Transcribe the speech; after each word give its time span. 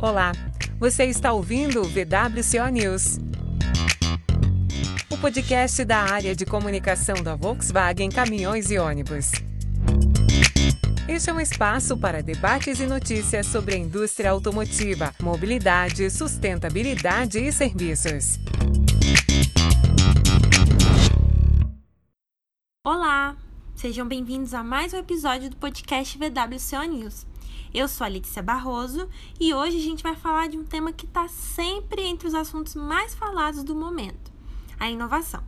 Olá, 0.00 0.30
você 0.78 1.06
está 1.06 1.32
ouvindo 1.32 1.80
o 1.80 1.84
VWCO 1.84 2.68
News. 2.70 3.18
O 5.10 5.18
podcast 5.18 5.84
da 5.84 5.98
área 5.98 6.36
de 6.36 6.46
comunicação 6.46 7.16
da 7.16 7.34
Volkswagen 7.34 8.08
Caminhões 8.08 8.70
e 8.70 8.78
Ônibus. 8.78 9.32
Este 11.08 11.30
é 11.30 11.32
um 11.32 11.40
espaço 11.40 11.98
para 11.98 12.22
debates 12.22 12.78
e 12.78 12.86
notícias 12.86 13.46
sobre 13.46 13.74
a 13.74 13.78
indústria 13.78 14.30
automotiva, 14.30 15.12
mobilidade, 15.20 16.08
sustentabilidade 16.10 17.40
e 17.40 17.50
serviços. 17.50 18.38
Olá, 22.84 23.36
sejam 23.74 24.06
bem-vindos 24.06 24.54
a 24.54 24.62
mais 24.62 24.94
um 24.94 24.98
episódio 24.98 25.50
do 25.50 25.56
podcast 25.56 26.16
VWCO 26.16 26.84
News. 26.88 27.26
Eu 27.72 27.86
sou 27.86 28.04
a 28.06 28.08
Letícia 28.08 28.42
Barroso 28.42 29.08
e 29.38 29.52
hoje 29.52 29.76
a 29.76 29.80
gente 29.80 30.02
vai 30.02 30.16
falar 30.16 30.48
de 30.48 30.56
um 30.56 30.64
tema 30.64 30.90
que 30.90 31.04
está 31.04 31.28
sempre 31.28 32.02
entre 32.02 32.26
os 32.26 32.34
assuntos 32.34 32.74
mais 32.74 33.14
falados 33.14 33.62
do 33.62 33.74
momento: 33.74 34.32
a 34.80 34.90
inovação. 34.90 35.44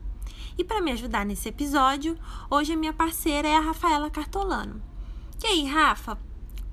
E 0.59 0.63
para 0.63 0.83
me 0.83 0.93
ajudar 0.93 1.25
nesse 1.25 1.49
episódio, 1.49 2.19
hoje 2.51 2.75
a 2.75 2.77
minha 2.77 2.93
parceira 2.93 3.49
é 3.49 3.57
a 3.57 3.61
Rafaela 3.61 4.11
Cartolano. 4.11 4.83
E 5.43 5.47
aí, 5.47 5.65
Rafa, 5.65 6.19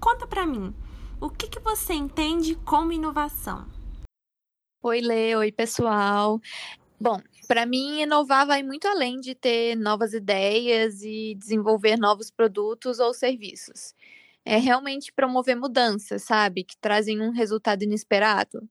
conta 0.01 0.27
para 0.27 0.45
mim, 0.45 0.75
o 1.21 1.29
que, 1.29 1.47
que 1.47 1.61
você 1.61 1.93
entende 1.93 2.55
como 2.55 2.91
inovação? 2.91 3.65
Oi, 4.83 4.99
Lê, 4.99 5.33
oi, 5.37 5.51
pessoal. 5.51 6.41
Bom, 6.99 7.21
para 7.47 7.65
mim, 7.65 8.01
inovar 8.01 8.45
vai 8.45 8.61
muito 8.63 8.85
além 8.85 9.21
de 9.21 9.33
ter 9.33 9.75
novas 9.77 10.13
ideias 10.13 11.01
e 11.03 11.35
desenvolver 11.35 11.97
novos 11.97 12.29
produtos 12.29 12.99
ou 12.99 13.13
serviços 13.13 13.95
é 14.47 14.57
realmente 14.57 15.11
promover 15.11 15.57
mudanças, 15.57 16.23
sabe, 16.23 16.63
que 16.63 16.77
trazem 16.77 17.21
um 17.21 17.31
resultado 17.31 17.83
inesperado. 17.83 18.65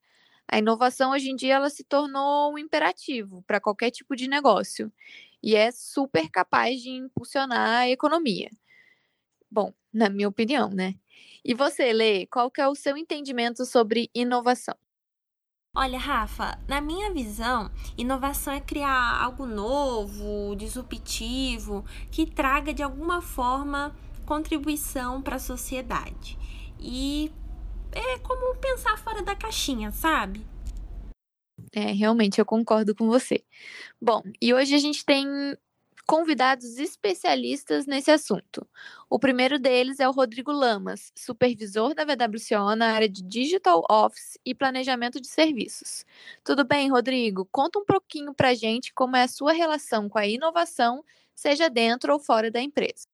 A 0.48 0.58
inovação 0.58 1.10
hoje 1.10 1.28
em 1.28 1.36
dia 1.36 1.56
ela 1.56 1.68
se 1.68 1.84
tornou 1.84 2.54
um 2.54 2.58
imperativo 2.58 3.44
para 3.46 3.60
qualquer 3.60 3.90
tipo 3.90 4.16
de 4.16 4.26
negócio 4.26 4.90
e 5.42 5.54
é 5.54 5.70
super 5.70 6.30
capaz 6.30 6.80
de 6.80 6.88
impulsionar 6.88 7.80
a 7.80 7.88
economia. 7.90 8.48
Bom, 9.50 9.74
na 9.92 10.08
minha 10.08 10.28
opinião, 10.28 10.70
né? 10.70 10.94
E 11.44 11.52
você, 11.52 11.92
Lê, 11.92 12.26
qual 12.26 12.50
que 12.50 12.60
é 12.62 12.66
o 12.66 12.74
seu 12.74 12.96
entendimento 12.96 13.66
sobre 13.66 14.10
inovação? 14.14 14.76
Olha, 15.78 15.98
Rafa, 15.98 16.58
na 16.66 16.80
minha 16.80 17.12
visão, 17.12 17.70
inovação 17.98 18.54
é 18.54 18.62
criar 18.62 19.22
algo 19.22 19.44
novo, 19.44 20.56
disruptivo, 20.56 21.84
que 22.10 22.24
traga 22.24 22.72
de 22.72 22.82
alguma 22.82 23.20
forma 23.20 23.94
contribuição 24.26 25.22
para 25.22 25.36
a 25.36 25.38
sociedade. 25.38 26.36
E 26.78 27.32
é 27.92 28.18
como 28.18 28.54
pensar 28.56 28.98
fora 28.98 29.22
da 29.22 29.34
caixinha, 29.34 29.90
sabe? 29.90 30.44
É, 31.72 31.92
realmente 31.92 32.38
eu 32.38 32.44
concordo 32.44 32.94
com 32.94 33.06
você. 33.06 33.42
Bom, 34.00 34.22
e 34.40 34.52
hoje 34.52 34.74
a 34.74 34.78
gente 34.78 35.04
tem 35.04 35.26
convidados 36.06 36.78
especialistas 36.78 37.84
nesse 37.86 38.10
assunto. 38.10 38.66
O 39.10 39.18
primeiro 39.18 39.58
deles 39.58 39.98
é 39.98 40.08
o 40.08 40.12
Rodrigo 40.12 40.52
Lamas, 40.52 41.12
supervisor 41.16 41.94
da 41.94 42.04
VWCO 42.04 42.76
na 42.76 42.92
área 42.92 43.08
de 43.08 43.22
Digital 43.22 43.82
Office 43.90 44.38
e 44.44 44.54
Planejamento 44.54 45.20
de 45.20 45.26
Serviços. 45.26 46.04
Tudo 46.44 46.64
bem, 46.64 46.90
Rodrigo? 46.90 47.48
Conta 47.50 47.78
um 47.78 47.84
pouquinho 47.84 48.32
para 48.32 48.54
gente 48.54 48.92
como 48.94 49.16
é 49.16 49.24
a 49.24 49.28
sua 49.28 49.52
relação 49.52 50.08
com 50.08 50.18
a 50.18 50.26
inovação, 50.26 51.04
seja 51.34 51.68
dentro 51.68 52.12
ou 52.12 52.20
fora 52.20 52.50
da 52.50 52.60
empresa. 52.60 53.08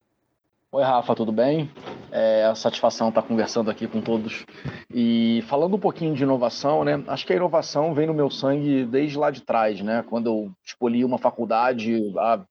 Oi, 0.75 0.83
Rafa, 0.83 1.15
tudo 1.15 1.31
bem? 1.31 1.71
É 2.11 2.47
a 2.47 2.55
satisfação 2.55 3.11
estar 3.11 3.21
conversando 3.21 3.71
aqui 3.71 3.87
com 3.87 4.01
todos. 4.01 4.47
E 4.91 5.45
falando 5.47 5.77
um 5.77 5.79
pouquinho 5.79 6.15
de 6.15 6.23
inovação, 6.23 6.83
né? 6.83 7.05
Acho 7.09 7.27
que 7.27 7.33
a 7.35 7.37
inovação 7.37 7.93
vem 7.93 8.07
no 8.07 8.15
meu 8.15 8.31
sangue 8.31 8.87
desde 8.87 9.19
lá 9.19 9.31
de 9.31 9.43
trás, 9.43 9.83
né? 9.83 10.03
Quando 10.09 10.29
eu 10.29 10.51
escolhi 10.65 11.05
uma 11.05 11.19
faculdade 11.19 12.11
há 12.17 12.43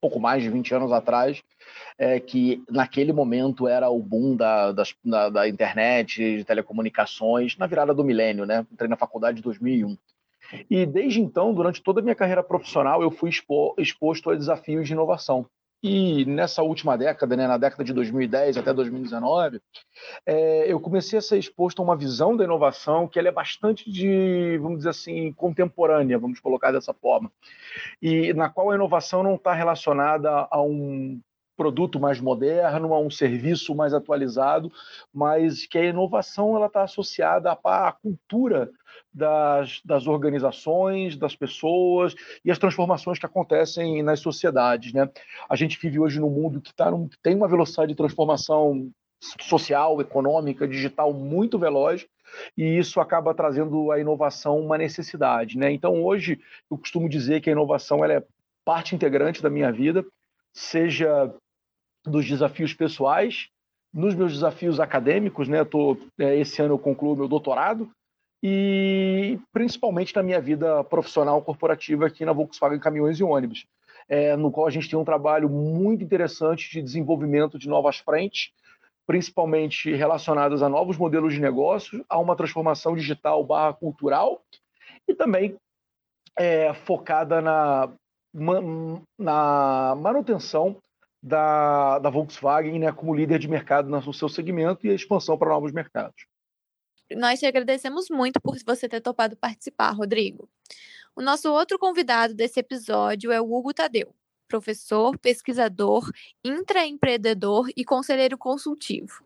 pouco 0.00 0.18
mais 0.18 0.42
de 0.42 0.48
20 0.48 0.74
anos 0.74 0.90
atrás, 0.90 1.42
é, 1.98 2.18
que 2.18 2.64
naquele 2.70 3.12
momento 3.12 3.68
era 3.68 3.90
o 3.90 4.02
boom 4.02 4.34
da, 4.34 4.72
das, 4.72 4.94
da, 5.04 5.28
da 5.28 5.46
internet, 5.46 6.38
de 6.38 6.44
telecomunicações, 6.44 7.58
na 7.58 7.66
virada 7.66 7.92
do 7.92 8.02
milênio, 8.02 8.46
né? 8.46 8.66
Entrei 8.72 8.88
na 8.88 8.96
faculdade 8.96 9.40
em 9.40 9.42
2001. 9.42 9.98
E 10.70 10.86
desde 10.86 11.20
então, 11.20 11.52
durante 11.52 11.82
toda 11.82 12.00
a 12.00 12.02
minha 12.02 12.14
carreira 12.14 12.42
profissional, 12.42 13.02
eu 13.02 13.10
fui 13.10 13.28
expo, 13.28 13.74
exposto 13.76 14.30
a 14.30 14.34
desafios 14.34 14.86
de 14.86 14.94
inovação. 14.94 15.46
E 15.82 16.26
nessa 16.26 16.62
última 16.62 16.96
década, 16.96 17.34
né, 17.34 17.46
na 17.46 17.56
década 17.56 17.82
de 17.82 17.94
2010 17.94 18.58
até 18.58 18.72
2019, 18.72 19.62
é, 20.26 20.70
eu 20.70 20.78
comecei 20.78 21.18
a 21.18 21.22
ser 21.22 21.38
exposto 21.38 21.80
a 21.80 21.84
uma 21.84 21.96
visão 21.96 22.36
da 22.36 22.44
inovação 22.44 23.08
que 23.08 23.18
é 23.18 23.32
bastante 23.32 23.90
de, 23.90 24.58
vamos 24.58 24.78
dizer 24.78 24.90
assim, 24.90 25.32
contemporânea, 25.32 26.18
vamos 26.18 26.38
colocar 26.38 26.70
dessa 26.70 26.92
forma, 26.92 27.32
e 28.02 28.34
na 28.34 28.50
qual 28.50 28.70
a 28.70 28.74
inovação 28.74 29.22
não 29.22 29.36
está 29.36 29.54
relacionada 29.54 30.46
a 30.50 30.60
um 30.60 31.18
produto 31.60 32.00
mais 32.00 32.18
moderno, 32.18 32.94
a 32.94 32.98
um 32.98 33.10
serviço 33.10 33.74
mais 33.74 33.92
atualizado, 33.92 34.72
mas 35.12 35.66
que 35.66 35.76
a 35.76 35.84
inovação 35.84 36.56
ela 36.56 36.68
está 36.68 36.84
associada 36.84 37.52
à, 37.52 37.92
cultura 37.92 38.70
das, 39.12 39.82
das, 39.84 40.06
organizações, 40.06 41.18
das 41.18 41.36
pessoas 41.36 42.14
e 42.42 42.50
as 42.50 42.58
transformações 42.58 43.18
que 43.18 43.26
acontecem 43.26 44.02
nas 44.02 44.20
sociedades. 44.20 44.94
Né? 44.94 45.06
A 45.50 45.54
gente 45.54 45.78
vive 45.78 46.00
hoje 46.00 46.18
num 46.18 46.30
mundo 46.30 46.62
que, 46.62 46.72
tá 46.72 46.90
num, 46.90 47.10
tem 47.22 47.36
uma 47.36 47.46
velocidade 47.46 47.92
de 47.92 47.96
transformação 47.96 48.90
social, 49.42 50.00
econômica, 50.00 50.66
digital 50.66 51.12
muito 51.12 51.58
veloz, 51.58 52.06
e 52.56 52.78
isso 52.78 53.00
acaba 53.00 53.34
trazendo 53.34 53.92
a 53.92 54.00
inovação 54.00 54.58
uma 54.58 54.78
necessidade. 54.78 55.58
Né? 55.58 55.70
Então, 55.72 56.02
hoje, 56.02 56.40
eu 56.70 56.78
costumo 56.78 57.06
dizer 57.06 57.42
que 57.42 57.50
a 57.50 57.52
inovação 57.52 58.02
ela 58.02 58.14
é 58.14 58.24
parte 58.64 58.94
integrante 58.94 59.42
da 59.42 59.50
minha 59.50 59.70
vida, 59.70 60.02
seja 60.52 61.32
dos 62.04 62.26
desafios 62.26 62.74
pessoais, 62.74 63.48
nos 63.92 64.14
meus 64.14 64.32
desafios 64.32 64.80
acadêmicos, 64.80 65.48
né? 65.48 65.64
Tô, 65.64 65.96
é, 66.18 66.36
esse 66.38 66.62
ano 66.62 66.74
eu 66.74 66.78
concluo 66.78 67.16
meu 67.16 67.28
doutorado 67.28 67.90
e 68.42 69.38
principalmente 69.52 70.14
na 70.16 70.22
minha 70.22 70.40
vida 70.40 70.82
profissional 70.84 71.42
corporativa 71.42 72.06
aqui 72.06 72.24
na 72.24 72.32
Volkswagen 72.32 72.78
Caminhões 72.78 73.18
e 73.18 73.24
Ônibus, 73.24 73.66
é, 74.08 74.34
no 74.36 74.50
qual 74.50 74.66
a 74.66 74.70
gente 74.70 74.88
tem 74.88 74.98
um 74.98 75.04
trabalho 75.04 75.48
muito 75.48 76.02
interessante 76.02 76.70
de 76.70 76.80
desenvolvimento 76.80 77.58
de 77.58 77.68
novas 77.68 77.98
frentes, 77.98 78.52
principalmente 79.06 79.92
relacionadas 79.94 80.62
a 80.62 80.68
novos 80.68 80.96
modelos 80.96 81.34
de 81.34 81.40
negócio, 81.40 82.04
a 82.08 82.18
uma 82.18 82.36
transformação 82.36 82.94
digital 82.94 83.44
barra 83.44 83.74
cultural 83.74 84.40
e 85.06 85.14
também 85.14 85.56
é, 86.38 86.72
focada 86.72 87.42
na, 87.42 87.92
na 89.18 89.94
manutenção 89.96 90.76
da, 91.22 91.98
da 91.98 92.10
Volkswagen 92.10 92.78
né, 92.78 92.92
como 92.92 93.14
líder 93.14 93.38
de 93.38 93.48
mercado 93.48 93.88
no 93.88 94.12
seu 94.12 94.28
segmento 94.28 94.86
e 94.86 94.90
a 94.90 94.94
expansão 94.94 95.36
para 95.36 95.50
novos 95.50 95.72
mercados. 95.72 96.26
Nós 97.12 97.40
te 97.40 97.46
agradecemos 97.46 98.08
muito 98.08 98.40
por 98.40 98.56
você 98.64 98.88
ter 98.88 99.00
topado 99.00 99.36
participar, 99.36 99.90
Rodrigo. 99.90 100.48
O 101.14 101.20
nosso 101.20 101.50
outro 101.52 101.78
convidado 101.78 102.34
desse 102.34 102.60
episódio 102.60 103.32
é 103.32 103.40
o 103.40 103.52
Hugo 103.52 103.74
Tadeu, 103.74 104.14
professor, 104.48 105.18
pesquisador, 105.18 106.08
intraempreendedor 106.44 107.68
e 107.76 107.84
conselheiro 107.84 108.38
consultivo. 108.38 109.24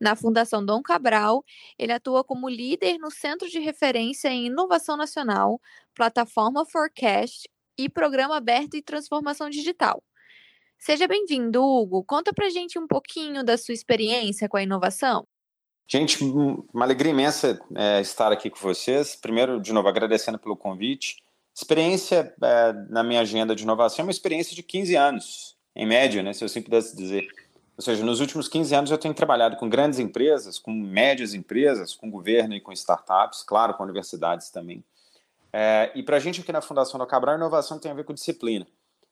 Na 0.00 0.16
Fundação 0.16 0.64
Dom 0.64 0.82
Cabral, 0.82 1.44
ele 1.78 1.92
atua 1.92 2.24
como 2.24 2.48
líder 2.48 2.98
no 2.98 3.10
Centro 3.10 3.48
de 3.48 3.58
Referência 3.58 4.28
em 4.28 4.46
Inovação 4.46 4.96
Nacional, 4.96 5.60
Plataforma 5.94 6.64
Forecast 6.64 7.48
e 7.76 7.88
Programa 7.88 8.36
Aberto 8.36 8.76
e 8.76 8.82
Transformação 8.82 9.50
Digital. 9.50 10.02
Seja 10.86 11.08
bem-vindo, 11.08 11.64
Hugo. 11.64 12.04
Conta 12.04 12.32
pra 12.32 12.48
gente 12.48 12.78
um 12.78 12.86
pouquinho 12.86 13.42
da 13.42 13.58
sua 13.58 13.74
experiência 13.74 14.48
com 14.48 14.56
a 14.56 14.62
inovação. 14.62 15.26
Gente, 15.84 16.22
uma 16.22 16.84
alegria 16.84 17.10
imensa 17.10 17.60
é, 17.74 18.00
estar 18.00 18.30
aqui 18.30 18.48
com 18.48 18.58
vocês. 18.60 19.16
Primeiro, 19.16 19.60
de 19.60 19.72
novo, 19.72 19.88
agradecendo 19.88 20.38
pelo 20.38 20.56
convite. 20.56 21.16
Experiência 21.52 22.32
é, 22.40 22.72
na 22.88 23.02
minha 23.02 23.20
agenda 23.22 23.52
de 23.52 23.64
inovação 23.64 24.04
é 24.04 24.06
uma 24.06 24.12
experiência 24.12 24.54
de 24.54 24.62
15 24.62 24.94
anos, 24.94 25.56
em 25.74 25.84
média, 25.84 26.22
né, 26.22 26.32
se 26.32 26.44
eu 26.44 26.46
assim 26.46 26.62
pudesse 26.62 26.94
dizer. 26.94 27.26
Ou 27.76 27.82
seja, 27.82 28.04
nos 28.04 28.20
últimos 28.20 28.46
15 28.46 28.72
anos 28.72 28.90
eu 28.92 28.98
tenho 28.98 29.12
trabalhado 29.12 29.56
com 29.56 29.68
grandes 29.68 29.98
empresas, 29.98 30.56
com 30.56 30.70
médias 30.70 31.34
empresas, 31.34 31.96
com 31.96 32.08
governo 32.08 32.54
e 32.54 32.60
com 32.60 32.70
startups, 32.70 33.42
claro, 33.42 33.74
com 33.74 33.82
universidades 33.82 34.50
também. 34.50 34.84
É, 35.52 35.90
e 35.96 36.04
para 36.04 36.18
a 36.18 36.20
gente 36.20 36.42
aqui 36.42 36.52
na 36.52 36.62
Fundação 36.62 36.96
do 36.96 37.06
Cabral, 37.08 37.34
inovação 37.34 37.76
tem 37.76 37.90
a 37.90 37.94
ver 37.94 38.04
com 38.04 38.14
disciplina 38.14 38.64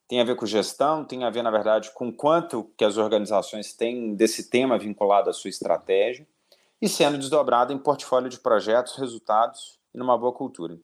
tem 0.08 0.20
a 0.20 0.24
ver 0.24 0.36
com 0.36 0.46
gestão, 0.46 1.04
tem 1.04 1.24
a 1.24 1.30
ver, 1.30 1.42
na 1.42 1.50
verdade, 1.50 1.90
com 1.94 2.12
quanto 2.12 2.70
que 2.76 2.84
as 2.84 2.96
organizações 2.96 3.72
têm 3.72 4.14
desse 4.14 4.50
tema 4.50 4.78
vinculado 4.78 5.30
à 5.30 5.32
sua 5.32 5.50
estratégia 5.50 6.26
e 6.80 6.88
sendo 6.88 7.18
desdobrado 7.18 7.72
em 7.72 7.78
portfólio 7.78 8.28
de 8.28 8.38
projetos, 8.38 8.96
resultados 8.96 9.78
e 9.94 9.98
numa 9.98 10.18
boa 10.18 10.32
cultura. 10.32 10.78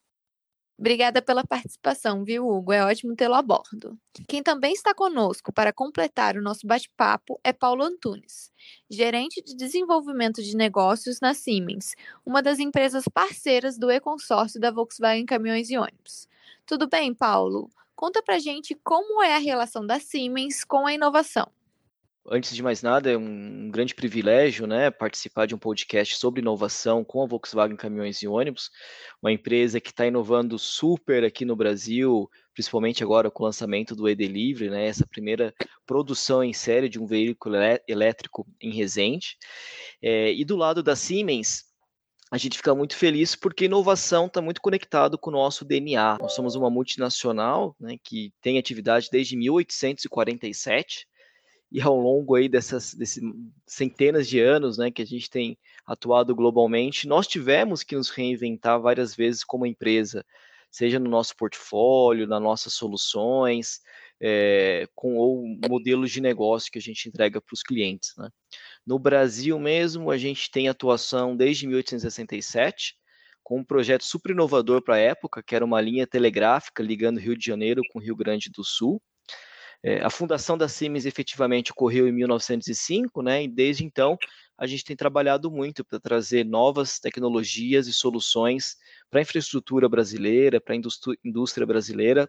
Obrigada 0.80 1.20
pela 1.20 1.46
participação, 1.46 2.24
viu, 2.24 2.48
Hugo? 2.48 2.72
É 2.72 2.82
ótimo 2.82 3.14
tê-lo 3.14 3.34
a 3.34 3.42
bordo. 3.42 3.98
Quem 4.26 4.42
também 4.42 4.72
está 4.72 4.94
conosco 4.94 5.52
para 5.52 5.74
completar 5.74 6.38
o 6.38 6.42
nosso 6.42 6.66
bate-papo 6.66 7.38
é 7.44 7.52
Paulo 7.52 7.84
Antunes, 7.84 8.50
gerente 8.88 9.42
de 9.42 9.54
desenvolvimento 9.54 10.42
de 10.42 10.56
negócios 10.56 11.20
na 11.20 11.34
Siemens, 11.34 11.94
uma 12.24 12.42
das 12.42 12.58
empresas 12.58 13.04
parceiras 13.12 13.76
do 13.76 13.90
e-consórcio 13.90 14.58
da 14.58 14.70
Volkswagen 14.70 15.26
Caminhões 15.26 15.68
e 15.68 15.76
Ônibus. 15.76 16.26
Tudo 16.64 16.88
bem, 16.88 17.12
Paulo? 17.12 17.68
Conta 18.00 18.22
pra 18.22 18.38
gente 18.38 18.74
como 18.82 19.22
é 19.22 19.34
a 19.34 19.38
relação 19.38 19.86
da 19.86 20.00
Siemens 20.00 20.64
com 20.64 20.86
a 20.86 20.94
inovação. 20.94 21.46
Antes 22.26 22.56
de 22.56 22.62
mais 22.62 22.82
nada, 22.82 23.12
é 23.12 23.18
um 23.18 23.70
grande 23.70 23.94
privilégio 23.94 24.66
né, 24.66 24.90
participar 24.90 25.44
de 25.44 25.54
um 25.54 25.58
podcast 25.58 26.16
sobre 26.16 26.40
inovação 26.40 27.04
com 27.04 27.22
a 27.22 27.26
Volkswagen 27.26 27.76
Caminhões 27.76 28.22
e 28.22 28.26
Ônibus, 28.26 28.70
uma 29.22 29.30
empresa 29.30 29.82
que 29.82 29.90
está 29.90 30.06
inovando 30.06 30.58
super 30.58 31.24
aqui 31.24 31.44
no 31.44 31.54
Brasil, 31.54 32.26
principalmente 32.54 33.04
agora 33.04 33.30
com 33.30 33.42
o 33.42 33.46
lançamento 33.46 33.94
do 33.94 34.08
e-Delivery, 34.08 34.70
né, 34.70 34.86
essa 34.86 35.06
primeira 35.06 35.52
produção 35.84 36.42
em 36.42 36.54
série 36.54 36.88
de 36.88 36.98
um 36.98 37.06
veículo 37.06 37.56
elétrico 37.86 38.46
em 38.62 38.72
Resende. 38.72 39.36
É, 40.00 40.32
e 40.32 40.42
do 40.42 40.56
lado 40.56 40.82
da 40.82 40.96
Siemens, 40.96 41.69
a 42.30 42.38
gente 42.38 42.56
fica 42.56 42.74
muito 42.74 42.96
feliz 42.96 43.34
porque 43.34 43.64
inovação 43.64 44.26
está 44.26 44.40
muito 44.40 44.60
conectado 44.60 45.18
com 45.18 45.30
o 45.30 45.32
nosso 45.32 45.64
DNA. 45.64 46.18
Nós 46.20 46.32
somos 46.32 46.54
uma 46.54 46.70
multinacional 46.70 47.74
né, 47.78 47.96
que 48.02 48.32
tem 48.40 48.56
atividade 48.56 49.08
desde 49.10 49.36
1847 49.36 51.08
e 51.72 51.80
ao 51.80 51.98
longo 51.98 52.36
aí 52.36 52.48
dessas, 52.48 52.94
desses 52.94 53.22
centenas 53.66 54.28
de 54.28 54.40
anos 54.40 54.78
né, 54.78 54.90
que 54.90 55.02
a 55.02 55.06
gente 55.06 55.28
tem 55.28 55.58
atuado 55.84 56.34
globalmente, 56.34 57.08
nós 57.08 57.26
tivemos 57.26 57.82
que 57.82 57.96
nos 57.96 58.10
reinventar 58.10 58.80
várias 58.80 59.14
vezes 59.14 59.42
como 59.42 59.66
empresa, 59.66 60.24
seja 60.70 60.98
no 60.98 61.10
nosso 61.10 61.36
portfólio, 61.36 62.26
nas 62.28 62.42
nossas 62.42 62.74
soluções, 62.74 63.80
é, 64.20 64.86
com 64.94 65.16
ou 65.16 65.44
modelos 65.68 66.10
de 66.10 66.20
negócio 66.20 66.70
que 66.70 66.78
a 66.78 66.82
gente 66.82 67.08
entrega 67.08 67.40
para 67.40 67.54
os 67.54 67.62
clientes. 67.62 68.14
Né. 68.16 68.28
No 68.90 68.98
Brasil 68.98 69.56
mesmo, 69.56 70.10
a 70.10 70.18
gente 70.18 70.50
tem 70.50 70.68
atuação 70.68 71.36
desde 71.36 71.64
1867, 71.64 72.96
com 73.40 73.60
um 73.60 73.64
projeto 73.64 74.02
super 74.02 74.32
inovador 74.32 74.82
para 74.82 74.96
a 74.96 74.98
época, 74.98 75.44
que 75.44 75.54
era 75.54 75.64
uma 75.64 75.80
linha 75.80 76.08
telegráfica 76.08 76.82
ligando 76.82 77.20
Rio 77.20 77.38
de 77.38 77.46
Janeiro 77.46 77.82
com 77.92 78.00
Rio 78.00 78.16
Grande 78.16 78.50
do 78.50 78.64
Sul, 78.64 79.00
é, 79.80 80.00
a 80.04 80.10
fundação 80.10 80.58
da 80.58 80.66
Siemens 80.66 81.06
efetivamente 81.06 81.70
ocorreu 81.70 82.08
em 82.08 82.12
1905, 82.12 83.22
né? 83.22 83.44
E 83.44 83.48
desde 83.48 83.84
então 83.84 84.18
a 84.58 84.66
gente 84.66 84.82
tem 84.82 84.96
trabalhado 84.96 85.52
muito 85.52 85.84
para 85.84 86.00
trazer 86.00 86.44
novas 86.44 86.98
tecnologias 86.98 87.86
e 87.86 87.92
soluções 87.92 88.74
para 89.08 89.20
a 89.20 89.22
infraestrutura 89.22 89.88
brasileira, 89.88 90.60
para 90.60 90.74
a 90.74 90.80
indústria 91.24 91.64
brasileira, 91.64 92.28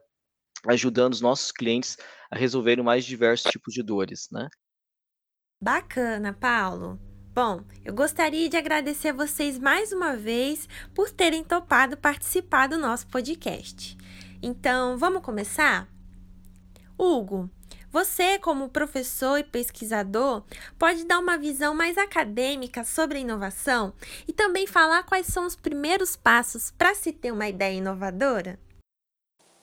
ajudando 0.67 1.13
os 1.13 1.21
nossos 1.21 1.51
clientes 1.51 1.97
a 2.29 2.37
resolverem 2.37 2.85
mais 2.85 3.03
diversos 3.03 3.51
tipos 3.51 3.73
de 3.73 3.81
dores, 3.81 4.27
né? 4.31 4.47
Bacana, 5.63 6.33
Paulo. 6.33 6.99
Bom, 7.35 7.61
eu 7.85 7.93
gostaria 7.93 8.49
de 8.49 8.57
agradecer 8.57 9.13
vocês 9.13 9.59
mais 9.59 9.93
uma 9.93 10.15
vez 10.15 10.67
por 10.91 11.11
terem 11.11 11.43
topado 11.43 11.95
participar 11.95 12.67
do 12.67 12.79
nosso 12.79 13.05
podcast. 13.05 13.95
Então, 14.41 14.97
vamos 14.97 15.21
começar? 15.21 15.87
Hugo, 16.97 17.47
você, 17.91 18.39
como 18.39 18.69
professor 18.69 19.37
e 19.37 19.43
pesquisador, 19.43 20.43
pode 20.79 21.05
dar 21.05 21.19
uma 21.19 21.37
visão 21.37 21.75
mais 21.75 21.95
acadêmica 21.95 22.83
sobre 22.83 23.19
a 23.19 23.21
inovação 23.21 23.93
e 24.27 24.33
também 24.33 24.65
falar 24.65 25.03
quais 25.03 25.27
são 25.27 25.45
os 25.45 25.55
primeiros 25.55 26.15
passos 26.15 26.71
para 26.71 26.95
se 26.95 27.13
ter 27.13 27.31
uma 27.31 27.47
ideia 27.47 27.77
inovadora? 27.77 28.59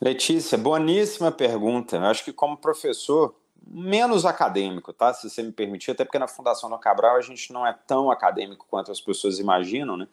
Letícia, 0.00 0.56
boníssima 0.56 1.33
pergunta. 1.33 1.97
Eu 1.97 2.05
acho 2.05 2.25
que, 2.25 2.33
como 2.33 2.56
professor, 2.56 3.35
menos 3.70 4.25
acadêmico, 4.25 4.93
tá? 4.93 5.12
Se 5.12 5.29
você 5.29 5.43
me 5.43 5.53
permitir, 5.53 5.91
até 5.91 6.05
porque 6.05 6.19
na 6.19 6.26
Fundação 6.26 6.70
No 6.70 6.79
Cabral 6.79 7.17
a 7.17 7.20
gente 7.20 7.53
não 7.53 7.67
é 7.67 7.76
tão 7.87 8.11
acadêmico 8.11 8.67
quanto 8.69 8.91
as 8.91 9.00
pessoas 9.00 9.38
imaginam, 9.38 9.97
né? 9.97 10.09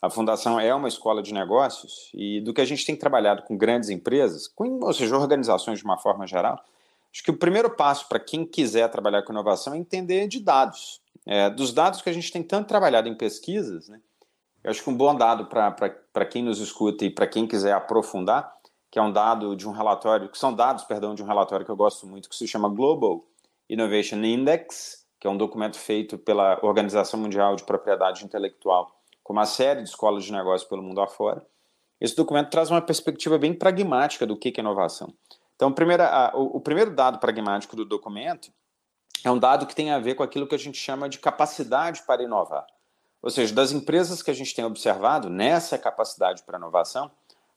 A 0.00 0.08
Fundação 0.08 0.58
é 0.58 0.74
uma 0.74 0.88
escola 0.88 1.22
de 1.22 1.34
negócios 1.34 2.10
e 2.14 2.40
do 2.40 2.54
que 2.54 2.60
a 2.60 2.64
gente 2.64 2.86
tem 2.86 2.96
trabalhado 2.96 3.42
com 3.42 3.56
grandes 3.56 3.90
empresas, 3.90 4.48
com, 4.48 4.80
ou 4.82 4.92
seja, 4.94 5.16
organizações 5.16 5.78
de 5.78 5.84
uma 5.84 5.98
forma 5.98 6.26
geral, 6.26 6.64
acho 7.12 7.22
que 7.22 7.30
o 7.30 7.36
primeiro 7.36 7.70
passo 7.70 8.08
para 8.08 8.18
quem 8.18 8.46
quiser 8.46 8.88
trabalhar 8.88 9.22
com 9.22 9.32
inovação 9.32 9.74
é 9.74 9.76
entender 9.76 10.26
de 10.26 10.40
dados. 10.40 11.02
É, 11.26 11.50
dos 11.50 11.72
dados 11.72 12.00
que 12.00 12.08
a 12.08 12.12
gente 12.12 12.32
tem 12.32 12.42
tanto 12.42 12.68
trabalhado 12.68 13.08
em 13.08 13.14
pesquisas, 13.14 13.88
né? 13.88 14.00
Eu 14.62 14.70
acho 14.70 14.82
que 14.82 14.90
um 14.90 14.96
bom 14.96 15.14
dado 15.14 15.46
para 15.46 16.26
quem 16.26 16.42
nos 16.42 16.60
escuta 16.60 17.04
e 17.04 17.10
para 17.10 17.26
quem 17.26 17.46
quiser 17.46 17.72
aprofundar, 17.72 18.59
que 18.90 18.98
é 18.98 19.02
um 19.02 19.12
dado 19.12 19.54
de 19.54 19.68
um 19.68 19.72
relatório, 19.72 20.28
que 20.28 20.38
são 20.38 20.52
dados, 20.52 20.84
perdão, 20.84 21.14
de 21.14 21.22
um 21.22 21.26
relatório 21.26 21.64
que 21.64 21.70
eu 21.70 21.76
gosto 21.76 22.06
muito, 22.06 22.28
que 22.28 22.36
se 22.36 22.48
chama 22.48 22.68
Global 22.68 23.24
Innovation 23.68 24.16
Index, 24.16 25.06
que 25.20 25.26
é 25.26 25.30
um 25.30 25.36
documento 25.36 25.78
feito 25.78 26.18
pela 26.18 26.58
Organização 26.62 27.20
Mundial 27.20 27.54
de 27.54 27.64
Propriedade 27.64 28.24
Intelectual 28.24 29.00
com 29.22 29.32
uma 29.32 29.46
série 29.46 29.82
de 29.82 29.88
escolas 29.88 30.24
de 30.24 30.32
negócio 30.32 30.68
pelo 30.68 30.82
mundo 30.82 31.00
afora. 31.00 31.46
Esse 32.00 32.16
documento 32.16 32.50
traz 32.50 32.68
uma 32.68 32.82
perspectiva 32.82 33.38
bem 33.38 33.54
pragmática 33.54 34.26
do 34.26 34.36
que 34.36 34.48
é 34.48 34.60
inovação. 34.60 35.14
Então, 35.54 35.70
primeira, 35.70 36.32
o 36.34 36.60
primeiro 36.60 36.92
dado 36.92 37.18
pragmático 37.18 37.76
do 37.76 37.84
documento 37.84 38.50
é 39.22 39.30
um 39.30 39.38
dado 39.38 39.66
que 39.66 39.74
tem 39.74 39.92
a 39.92 40.00
ver 40.00 40.14
com 40.14 40.24
aquilo 40.24 40.48
que 40.48 40.54
a 40.54 40.58
gente 40.58 40.78
chama 40.78 41.08
de 41.08 41.18
capacidade 41.18 42.02
para 42.02 42.22
inovar. 42.22 42.66
Ou 43.22 43.30
seja, 43.30 43.54
das 43.54 43.70
empresas 43.70 44.22
que 44.22 44.30
a 44.30 44.34
gente 44.34 44.52
tem 44.52 44.64
observado 44.64 45.28
nessa 45.28 45.78
capacidade 45.78 46.42
para 46.42 46.58
inovação, 46.58 47.10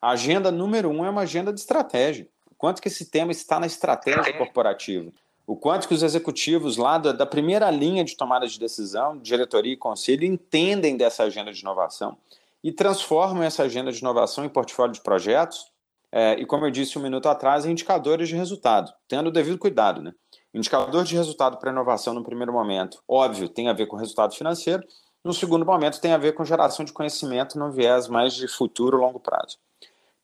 a 0.04 0.12
agenda 0.12 0.52
número 0.52 0.90
um 0.90 1.06
é 1.06 1.10
uma 1.10 1.22
agenda 1.22 1.54
de 1.54 1.60
estratégia. 1.60 2.28
O 2.52 2.56
quanto 2.56 2.82
que 2.82 2.88
esse 2.88 3.06
tema 3.06 3.32
está 3.32 3.60
na 3.60 3.68
estratégia 3.68 4.38
corporativa 4.38 5.12
o 5.46 5.56
quanto 5.56 5.88
que 5.88 5.94
os 5.94 6.04
executivos 6.04 6.78
lá 6.78 6.98
da, 6.98 7.12
da, 7.12 7.26
primeira 7.26 7.70
linha 7.70 8.04
de 8.04 8.16
tomada 8.16 8.48
de 8.48 8.58
decisão, 8.58 9.18
diretoria 9.18 9.74
e 9.74 9.78
conselho, 9.78 10.24
entendem 10.24 10.96
dessa 10.96 11.24
agenda 11.24 11.52
de 11.52 11.60
inovação 11.60 12.18
e 12.64 12.72
transformam 12.72 13.44
essa 13.44 13.64
agenda 13.64 13.92
de 13.92 14.00
inovação 14.00 14.46
em 14.46 14.50
portfólio 14.50 14.94
de 14.94 15.02
projetos 15.02 15.68
é, 16.12 16.36
e, 16.40 16.46
como 16.46 16.66
eu 16.66 16.72
disse 16.72 16.98
um 16.98 17.02
minuto 17.02 17.28
atrás, 17.28 17.66
em 17.66 17.72
indicadores 17.72 18.30
de 18.30 18.36
resultado, 18.36 18.94
tendo 19.08 19.28
o 19.28 19.32
devido 19.32 19.58
cuidado. 19.58 20.02
Né? 20.02 20.14
Indicador 20.54 21.04
de 21.04 21.16
resultado 21.16 21.58
para 21.58 21.72
inovação 21.72 22.14
no 22.14 22.24
primeiro 22.24 22.54
momento, 22.54 23.04
óbvio, 23.08 23.50
tem 23.50 23.68
a 23.68 23.74
ver 23.74 23.88
com 23.88 23.98
resultado 23.98 24.34
financeiro, 24.34 24.84
no 25.24 25.34
segundo 25.34 25.66
momento 25.66 26.00
tem 26.00 26.14
a 26.14 26.18
ver 26.18 26.34
com 26.34 26.46
geração 26.46 26.86
de 26.86 26.94
conhecimento 26.94 27.58
no 27.58 27.72
viés 27.72 28.08
mais 28.08 28.34
de 28.34 28.48
futuro 28.48 28.98
longo 28.98 29.20
prazo. 29.20 29.58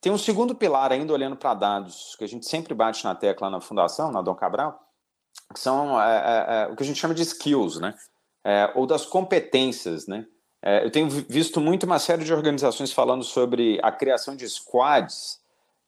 Tem 0.01 0.11
um 0.11 0.17
segundo 0.17 0.55
pilar 0.55 0.91
ainda 0.91 1.11
olhando 1.11 1.35
para 1.35 1.53
dados, 1.53 2.15
que 2.17 2.23
a 2.23 2.27
gente 2.27 2.47
sempre 2.47 2.73
bate 2.73 3.03
na 3.03 3.13
tecla 3.13 3.49
na 3.49 3.59
fundação, 3.59 4.11
na 4.11 4.21
Dom 4.21 4.33
Cabral, 4.33 4.79
que 5.53 5.59
são 5.59 6.01
é, 6.01 6.17
é, 6.17 6.63
é, 6.63 6.67
o 6.71 6.75
que 6.75 6.83
a 6.83 6.85
gente 6.85 6.99
chama 6.99 7.13
de 7.13 7.21
skills, 7.21 7.79
né? 7.79 7.93
É, 8.43 8.71
ou 8.75 8.87
das 8.87 9.05
competências, 9.05 10.07
né? 10.07 10.25
É, 10.61 10.85
eu 10.85 10.91
tenho 10.91 11.09
visto 11.09 11.59
muito 11.59 11.83
uma 11.83 11.99
série 11.99 12.23
de 12.23 12.33
organizações 12.33 12.91
falando 12.91 13.23
sobre 13.23 13.79
a 13.83 13.91
criação 13.91 14.35
de 14.35 14.47
squads. 14.47 15.39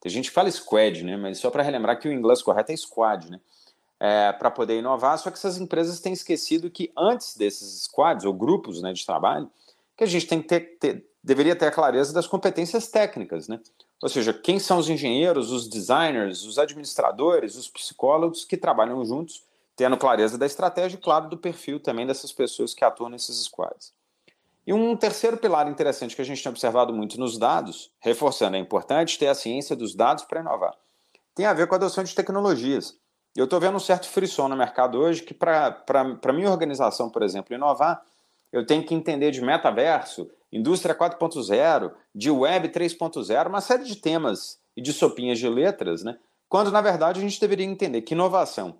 Tem 0.01 0.11
gente 0.11 0.31
fala 0.31 0.49
squad, 0.51 1.03
né? 1.03 1.15
Mas 1.15 1.39
só 1.39 1.49
para 1.49 1.63
relembrar 1.63 1.99
que 1.99 2.09
o 2.09 2.11
inglês 2.11 2.41
correto 2.41 2.71
é 2.71 2.77
squad, 2.77 3.29
né? 3.29 3.39
É, 3.99 4.33
para 4.33 4.49
poder 4.49 4.79
inovar, 4.79 5.17
só 5.19 5.29
que 5.29 5.37
essas 5.37 5.59
empresas 5.59 5.99
têm 5.99 6.11
esquecido 6.11 6.71
que 6.71 6.91
antes 6.97 7.37
desses 7.37 7.83
squads 7.83 8.25
ou 8.25 8.33
grupos 8.33 8.81
né, 8.81 8.91
de 8.93 9.05
trabalho, 9.05 9.47
que 9.95 10.03
a 10.03 10.07
gente 10.07 10.25
tem 10.25 10.41
que 10.41 10.47
ter, 10.47 10.59
ter, 10.79 11.05
deveria 11.23 11.55
ter 11.55 11.67
a 11.67 11.71
clareza 11.71 12.11
das 12.11 12.25
competências 12.25 12.87
técnicas, 12.87 13.47
né? 13.47 13.59
Ou 14.01 14.09
seja, 14.09 14.33
quem 14.33 14.57
são 14.57 14.79
os 14.79 14.89
engenheiros, 14.89 15.51
os 15.51 15.67
designers, 15.67 16.43
os 16.43 16.57
administradores, 16.57 17.55
os 17.55 17.67
psicólogos 17.67 18.43
que 18.43 18.57
trabalham 18.57 19.05
juntos, 19.05 19.43
tendo 19.75 19.97
clareza 19.97 20.37
da 20.37 20.45
estratégia 20.45 20.97
e, 20.97 20.99
claro, 20.99 21.29
do 21.29 21.37
perfil 21.37 21.79
também 21.79 22.07
dessas 22.07 22.31
pessoas 22.31 22.73
que 22.73 22.83
atuam 22.83 23.09
nesses 23.09 23.37
squads. 23.43 23.93
E 24.65 24.73
um 24.73 24.95
terceiro 24.95 25.37
pilar 25.37 25.67
interessante 25.67 26.15
que 26.15 26.21
a 26.21 26.25
gente 26.25 26.41
tem 26.41 26.49
observado 26.49 26.93
muito 26.93 27.19
nos 27.19 27.37
dados, 27.37 27.91
reforçando, 27.99 28.55
é 28.55 28.59
importante 28.59 29.17
ter 29.17 29.27
a 29.27 29.35
ciência 29.35 29.75
dos 29.75 29.95
dados 29.95 30.23
para 30.23 30.41
inovar, 30.41 30.75
tem 31.33 31.45
a 31.45 31.53
ver 31.53 31.67
com 31.67 31.75
a 31.75 31.77
adoção 31.77 32.03
de 32.03 32.13
tecnologias. 32.13 32.95
Eu 33.35 33.45
estou 33.45 33.59
vendo 33.59 33.77
um 33.77 33.79
certo 33.79 34.07
frisson 34.09 34.47
no 34.49 34.57
mercado 34.57 34.99
hoje 34.99 35.23
que, 35.23 35.33
para 35.33 35.83
a 35.87 36.33
minha 36.33 36.51
organização, 36.51 37.09
por 37.09 37.23
exemplo, 37.23 37.55
inovar, 37.55 38.03
eu 38.51 38.65
tenho 38.65 38.83
que 38.83 38.93
entender 38.93 39.31
de 39.31 39.41
metaverso, 39.41 40.29
indústria 40.51 40.93
4.0, 40.93 41.91
de 42.13 42.29
web 42.29 42.69
3.0, 42.69 43.47
uma 43.47 43.61
série 43.61 43.83
de 43.83 43.95
temas 43.95 44.59
e 44.75 44.81
de 44.81 44.91
sopinhas 44.91 45.39
de 45.39 45.47
letras, 45.47 46.03
né? 46.03 46.17
quando 46.49 46.69
na 46.69 46.81
verdade 46.81 47.19
a 47.19 47.23
gente 47.23 47.39
deveria 47.39 47.65
entender 47.65 48.01
que 48.01 48.13
inovação, 48.13 48.75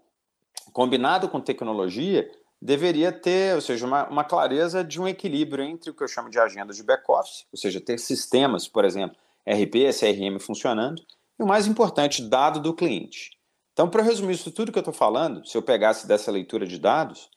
combinado 0.74 1.30
com 1.30 1.40
tecnologia, 1.40 2.30
deveria 2.62 3.12
ter, 3.12 3.56
ou 3.56 3.62
seja, 3.62 3.86
uma, 3.86 4.08
uma 4.10 4.24
clareza 4.24 4.84
de 4.84 5.02
um 5.02 5.08
equilíbrio 5.08 5.64
entre 5.64 5.90
o 5.90 5.94
que 5.94 6.04
eu 6.04 6.08
chamo 6.08 6.30
de 6.30 6.38
agenda 6.38 6.74
de 6.74 6.84
back-office, 6.84 7.46
ou 7.52 7.58
seja, 7.58 7.80
ter 7.80 7.98
sistemas, 7.98 8.68
por 8.68 8.84
exemplo, 8.84 9.18
RP, 9.48 9.90
CRM 9.98 10.38
funcionando, 10.40 11.02
e 11.40 11.44
o 11.44 11.48
mais 11.48 11.66
importante, 11.66 12.22
dado 12.22 12.60
do 12.60 12.74
cliente. 12.74 13.32
Então, 13.74 13.90
para 13.90 14.04
resumir 14.04 14.34
isso 14.34 14.52
tudo 14.52 14.72
que 14.72 14.78
eu 14.78 14.82
estou 14.82 14.94
falando, 14.94 15.48
se 15.48 15.58
eu 15.58 15.62
pegasse 15.62 16.06
dessa 16.06 16.30
leitura 16.30 16.68
de 16.68 16.78
dados, 16.78 17.30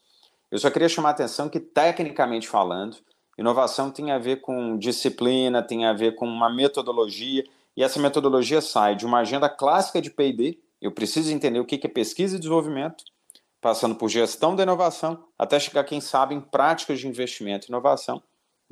eu 0.55 0.59
só 0.61 0.71
queria 0.71 0.89
chamar 0.89 1.09
a 1.09 1.11
atenção 1.11 1.49
que, 1.49 1.59
tecnicamente 1.59 2.47
falando, 2.47 2.99
inovação 3.37 3.91
tem 3.91 4.13
a 4.13 4.19
ver 4.21 4.41
com 4.41 4.79
disciplina, 4.79 5.61
tem 5.61 5.85
a 5.85 5.93
ver 5.93 6.15
com 6.15 6.29
uma 6.29 6.49
metodologia 6.49 7.43
E 7.77 7.83
essa 7.83 7.99
metodologia 7.99 8.61
sai 8.61 8.95
de 8.95 9.05
uma 9.05 9.19
agenda 9.19 9.49
clássica 9.49 10.01
de 10.01 10.11
P&D, 10.11 10.61
eu 10.81 10.93
preciso 10.93 11.33
entender 11.33 11.59
o 11.59 11.65
que 11.65 11.85
é 11.85 11.89
pesquisa 11.89 12.37
e 12.37 12.39
desenvolvimento, 12.39 13.03
passando 13.61 13.97
por 13.97 14.09
gestão 14.09 14.55
da 14.55 14.63
inovação, 14.63 15.25
até 15.37 15.59
chegar, 15.59 15.83
quem 15.83 16.01
sabe, 16.01 16.37
em 16.37 16.41
práticas 16.41 17.01
de 17.01 17.09
investimento 17.09 17.67
e 17.67 17.71
inovação, 17.71 18.23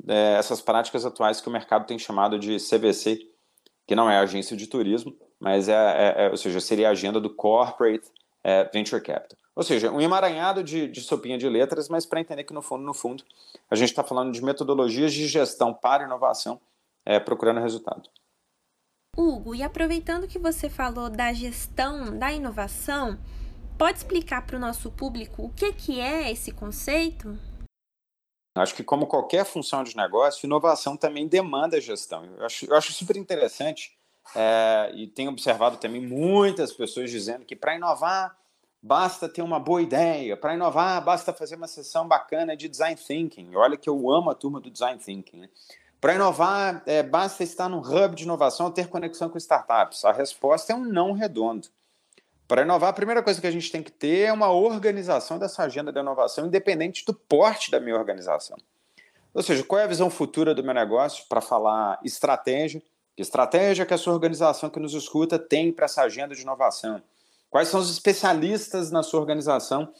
é, 0.07 0.35
essas 0.37 0.61
práticas 0.61 1.05
atuais 1.05 1.41
que 1.41 1.49
o 1.49 1.51
mercado 1.51 1.85
tem 1.85 1.99
chamado 1.99 2.39
de 2.39 2.59
CVC, 2.59 3.29
que 3.85 3.93
não 3.93 4.09
é 4.09 4.19
agência 4.19 4.55
de 4.55 4.67
turismo, 4.67 5.13
mas 5.37 5.67
é, 5.67 5.73
é, 5.73 6.25
é 6.27 6.29
ou 6.29 6.37
seja, 6.37 6.61
seria 6.61 6.87
a 6.87 6.91
agenda 6.91 7.19
do 7.19 7.29
Corporate 7.29 8.07
é, 8.43 8.63
Venture 8.65 9.01
Capital. 9.01 9.37
Ou 9.55 9.63
seja, 9.63 9.91
um 9.91 10.01
emaranhado 10.01 10.63
de, 10.63 10.87
de 10.87 11.01
sopinha 11.01 11.37
de 11.37 11.47
letras, 11.47 11.87
mas 11.87 12.05
para 12.05 12.19
entender 12.19 12.43
que 12.43 12.53
no 12.53 12.61
fundo, 12.61 12.83
no 12.83 12.93
fundo, 12.93 13.23
a 13.69 13.75
gente 13.75 13.89
está 13.89 14.03
falando 14.03 14.31
de 14.31 14.43
metodologias 14.43 15.13
de 15.13 15.27
gestão 15.27 15.73
para 15.73 16.05
inovação, 16.05 16.59
é, 17.05 17.19
procurando 17.19 17.59
resultado. 17.59 18.09
Hugo, 19.15 19.53
e 19.53 19.61
aproveitando 19.61 20.27
que 20.27 20.39
você 20.39 20.69
falou 20.69 21.07
da 21.07 21.31
gestão 21.31 22.17
da 22.17 22.33
inovação, 22.33 23.19
pode 23.77 23.99
explicar 23.99 24.43
para 24.45 24.57
o 24.57 24.59
nosso 24.59 24.89
público 24.91 25.43
o 25.43 25.49
que, 25.49 25.71
que 25.71 25.99
é 25.99 26.31
esse 26.31 26.51
conceito? 26.51 27.37
Acho 28.55 28.75
que, 28.75 28.83
como 28.83 29.07
qualquer 29.07 29.45
função 29.45 29.83
de 29.83 29.95
negócio, 29.95 30.45
inovação 30.45 30.97
também 30.97 31.27
demanda 31.27 31.81
gestão. 31.81 32.25
Eu 32.25 32.45
acho, 32.45 32.65
eu 32.65 32.75
acho 32.75 32.91
super 32.91 33.15
interessante 33.15 33.95
é, 34.35 34.91
e 34.95 35.07
tenho 35.07 35.31
observado 35.31 35.77
também 35.77 36.01
muitas 36.01 36.71
pessoas 36.73 37.09
dizendo 37.09 37.45
que 37.45 37.55
para 37.55 37.75
inovar 37.75 38.35
basta 38.81 39.29
ter 39.29 39.41
uma 39.41 39.59
boa 39.59 39.81
ideia, 39.81 40.35
para 40.35 40.53
inovar 40.53 41.03
basta 41.03 41.31
fazer 41.33 41.55
uma 41.55 41.67
sessão 41.67 42.07
bacana 42.07 42.55
de 42.55 42.67
design 42.67 42.95
thinking. 42.95 43.55
Olha 43.55 43.77
que 43.77 43.89
eu 43.89 44.11
amo 44.11 44.29
a 44.29 44.35
turma 44.35 44.59
do 44.59 44.69
design 44.69 44.99
thinking. 44.99 45.41
Né? 45.41 45.49
Para 46.01 46.15
inovar, 46.15 46.83
é, 46.85 47.01
basta 47.01 47.43
estar 47.43 47.69
num 47.69 47.79
hub 47.79 48.15
de 48.15 48.23
inovação 48.23 48.65
ou 48.65 48.71
ter 48.71 48.87
conexão 48.87 49.29
com 49.29 49.37
startups. 49.37 50.03
A 50.03 50.11
resposta 50.11 50.73
é 50.73 50.75
um 50.75 50.83
não 50.83 51.13
redondo. 51.13 51.69
Para 52.45 52.63
inovar, 52.63 52.89
a 52.89 52.93
primeira 52.93 53.23
coisa 53.23 53.39
que 53.39 53.47
a 53.47 53.51
gente 53.51 53.71
tem 53.71 53.81
que 53.81 53.91
ter 53.91 54.27
é 54.27 54.33
uma 54.33 54.51
organização 54.51 55.39
dessa 55.39 55.63
agenda 55.63 55.93
de 55.93 55.99
inovação, 55.99 56.45
independente 56.45 57.05
do 57.05 57.13
porte 57.13 57.71
da 57.71 57.79
minha 57.79 57.95
organização. 57.95 58.57
Ou 59.33 59.41
seja, 59.41 59.63
qual 59.63 59.79
é 59.79 59.85
a 59.85 59.87
visão 59.87 60.09
futura 60.09 60.53
do 60.53 60.63
meu 60.63 60.73
negócio 60.73 61.25
para 61.27 61.41
falar 61.41 61.99
estratégia? 62.03 62.83
Que 63.15 63.21
estratégia 63.21 63.85
que 63.85 63.93
a 63.93 63.97
sua 63.97 64.13
organização 64.13 64.69
que 64.69 64.79
nos 64.79 64.93
escuta 64.93 65.37
tem 65.37 65.71
para 65.71 65.85
essa 65.85 66.01
agenda 66.01 66.33
de 66.35 66.41
inovação? 66.41 67.01
Quais 67.49 67.67
são 67.67 67.79
os 67.79 67.91
especialistas 67.91 68.91
na 68.91 69.03
sua 69.03 69.19
organização 69.19 69.93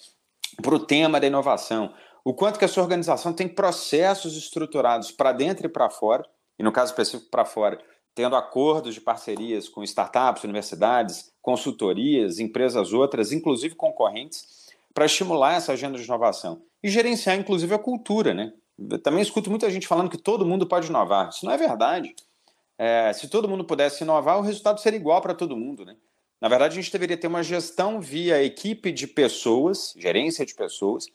para 0.61 0.75
o 0.75 0.79
tema 0.79 1.19
da 1.19 1.27
inovação? 1.27 1.93
o 2.23 2.33
quanto 2.33 2.57
que 2.57 2.65
a 2.65 2.67
sua 2.67 2.83
organização 2.83 3.33
tem 3.33 3.47
processos 3.47 4.37
estruturados 4.37 5.11
para 5.11 5.33
dentro 5.33 5.65
e 5.65 5.69
para 5.69 5.89
fora, 5.89 6.25
e 6.57 6.63
no 6.63 6.71
caso 6.71 6.91
específico 6.91 7.29
para 7.29 7.43
fora, 7.43 7.79
tendo 8.15 8.35
acordos 8.35 8.93
de 8.93 9.01
parcerias 9.01 9.67
com 9.67 9.83
startups, 9.83 10.43
universidades, 10.43 11.31
consultorias, 11.41 12.39
empresas 12.39 12.93
outras, 12.93 13.31
inclusive 13.31 13.75
concorrentes, 13.75 14.71
para 14.93 15.05
estimular 15.05 15.55
essa 15.55 15.73
agenda 15.73 15.97
de 15.97 16.05
inovação 16.05 16.61
e 16.81 16.89
gerenciar 16.89 17.37
inclusive 17.37 17.73
a 17.73 17.79
cultura, 17.79 18.33
né? 18.33 18.53
Também 19.01 19.21
escuto 19.21 19.49
muita 19.49 19.69
gente 19.69 19.87
falando 19.87 20.09
que 20.09 20.17
todo 20.17 20.45
mundo 20.45 20.67
pode 20.67 20.87
inovar. 20.87 21.29
Isso 21.29 21.45
não 21.45 21.51
é 21.51 21.57
verdade. 21.57 22.15
É, 22.77 23.13
se 23.13 23.27
todo 23.27 23.47
mundo 23.47 23.63
pudesse 23.63 24.03
inovar, 24.03 24.37
o 24.37 24.41
resultado 24.41 24.79
seria 24.79 24.99
igual 24.99 25.21
para 25.21 25.33
todo 25.33 25.55
mundo, 25.55 25.85
né? 25.85 25.95
Na 26.41 26.49
verdade, 26.49 26.77
a 26.77 26.81
gente 26.81 26.91
deveria 26.91 27.15
ter 27.15 27.27
uma 27.27 27.41
gestão 27.41 28.01
via 28.01 28.43
equipe 28.43 28.91
de 28.91 29.07
pessoas, 29.07 29.93
gerência 29.95 30.45
de 30.45 30.53
pessoas, 30.53 31.05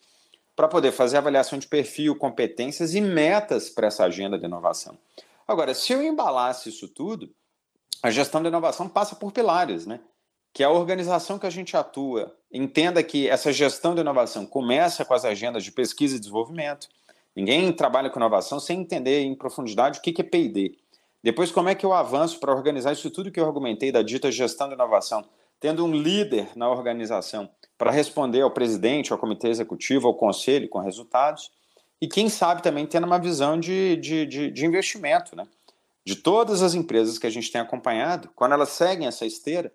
para 0.57 0.67
poder 0.67 0.91
fazer 0.91 1.19
avaliação 1.19 1.59
de 1.59 1.69
perfil, 1.69 2.17
competências 2.17 2.95
e 2.95 3.01
metas 3.01 3.69
para 3.69 3.89
essa 3.89 4.05
agenda 4.05 4.39
de 4.39 4.47
inovação. 4.47 4.99
Agora, 5.47 5.75
se 5.75 5.93
eu 5.93 6.03
embalasse 6.03 6.69
isso 6.69 6.89
tudo, 6.89 7.31
a 8.03 8.11
gestão 8.11 8.43
de 8.43 8.49
inovação 8.49 8.89
passa 8.89 9.15
por 9.15 9.31
pilares, 9.31 9.87
né? 9.87 10.01
Que 10.53 10.65
a 10.65 10.71
organização 10.71 11.39
que 11.39 11.47
a 11.47 11.51
gente 11.51 11.77
atua 11.77 12.35
entenda 12.53 13.03
que 13.03 13.29
essa 13.29 13.53
gestão 13.53 13.95
de 13.95 14.01
inovação 14.01 14.47
começa 14.47 15.05
com 15.05 15.15
as 15.15 15.25
agendas 15.25 15.63
de 15.63 15.73
pesquisa 15.73 16.17
e 16.17 16.19
desenvolvimento. 16.19 16.89
Ninguém 17.37 17.73
trabalha 17.73 18.11
com 18.11 18.19
inovação 18.19 18.59
sem 18.59 18.81
entender 18.81 19.21
em 19.21 19.35
profundidade 19.35 19.99
o 19.99 20.03
que 20.03 20.21
é 20.21 20.25
P&D. 20.25 20.77
Depois, 21.23 21.51
como 21.51 21.69
é 21.69 21.75
que 21.75 21.85
eu 21.85 21.93
avanço 21.93 22.39
para 22.39 22.55
organizar 22.55 22.93
isso 22.93 23.11
tudo 23.11 23.31
que 23.31 23.41
eu 23.41 23.47
argumentei 23.47 23.91
da 23.91 24.03
dita 24.03 24.31
gestão 24.31 24.69
de 24.69 24.75
inovação, 24.75 25.25
tendo 25.61 25.85
um 25.85 25.93
líder 25.93 26.51
na 26.57 26.71
organização 26.71 27.49
para 27.77 27.91
responder 27.91 28.43
ao 28.43 28.51
presidente, 28.51 29.13
ao 29.13 29.19
comitê 29.19 29.49
executivo, 29.49 30.07
ao 30.07 30.15
conselho 30.15 30.69
com 30.69 30.79
resultados, 30.79 31.51
e 32.01 32.07
quem 32.07 32.29
sabe 32.29 32.63
também 32.63 32.87
tendo 32.87 33.07
uma 33.07 33.19
visão 33.19 33.59
de, 33.59 33.97
de, 33.97 34.27
de, 34.27 34.51
de 34.51 34.67
investimento, 34.67 35.35
né? 35.35 35.47
De 36.05 36.17
todas 36.17 36.63
as 36.63 36.75
empresas 36.75 37.19
que 37.19 37.27
a 37.27 37.31
gente 37.31 37.51
tem 37.51 37.61
acompanhado, 37.61 38.31
quando 38.35 38.53
elas 38.53 38.71
seguem 38.71 39.07
essa 39.07 39.27
esteira, 39.27 39.73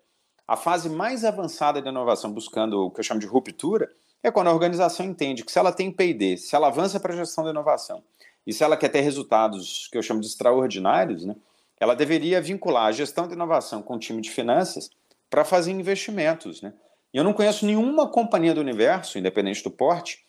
a 0.48 0.56
fase 0.56 0.88
mais 0.88 1.24
avançada 1.24 1.80
de 1.80 1.88
inovação, 1.88 2.32
buscando 2.32 2.86
o 2.86 2.90
que 2.90 3.00
eu 3.00 3.04
chamo 3.04 3.20
de 3.20 3.26
ruptura, 3.26 3.90
é 4.22 4.30
quando 4.30 4.48
a 4.48 4.52
organização 4.52 5.04
entende 5.04 5.44
que 5.44 5.52
se 5.52 5.58
ela 5.58 5.70
tem 5.72 5.92
P&D, 5.92 6.38
se 6.38 6.56
ela 6.56 6.68
avança 6.68 6.98
para 6.98 7.12
a 7.12 7.16
gestão 7.16 7.44
da 7.44 7.50
inovação, 7.50 8.02
e 8.46 8.52
se 8.52 8.62
ela 8.62 8.76
quer 8.76 8.88
ter 8.88 9.00
resultados 9.00 9.88
que 9.90 9.96
eu 9.96 10.02
chamo 10.02 10.20
de 10.20 10.26
extraordinários, 10.26 11.24
né, 11.24 11.34
ela 11.78 11.94
deveria 11.94 12.40
vincular 12.40 12.86
a 12.86 12.92
gestão 12.92 13.26
de 13.26 13.34
inovação 13.34 13.82
com 13.82 13.96
o 13.96 13.98
time 13.98 14.20
de 14.20 14.30
finanças 14.30 14.90
para 15.28 15.44
fazer 15.44 15.72
investimentos. 15.72 16.62
Né? 16.62 16.72
E 17.12 17.16
eu 17.16 17.24
não 17.24 17.32
conheço 17.32 17.66
nenhuma 17.66 18.08
companhia 18.08 18.54
do 18.54 18.60
universo, 18.60 19.18
independente 19.18 19.62
do 19.62 19.70
porte, 19.70 20.24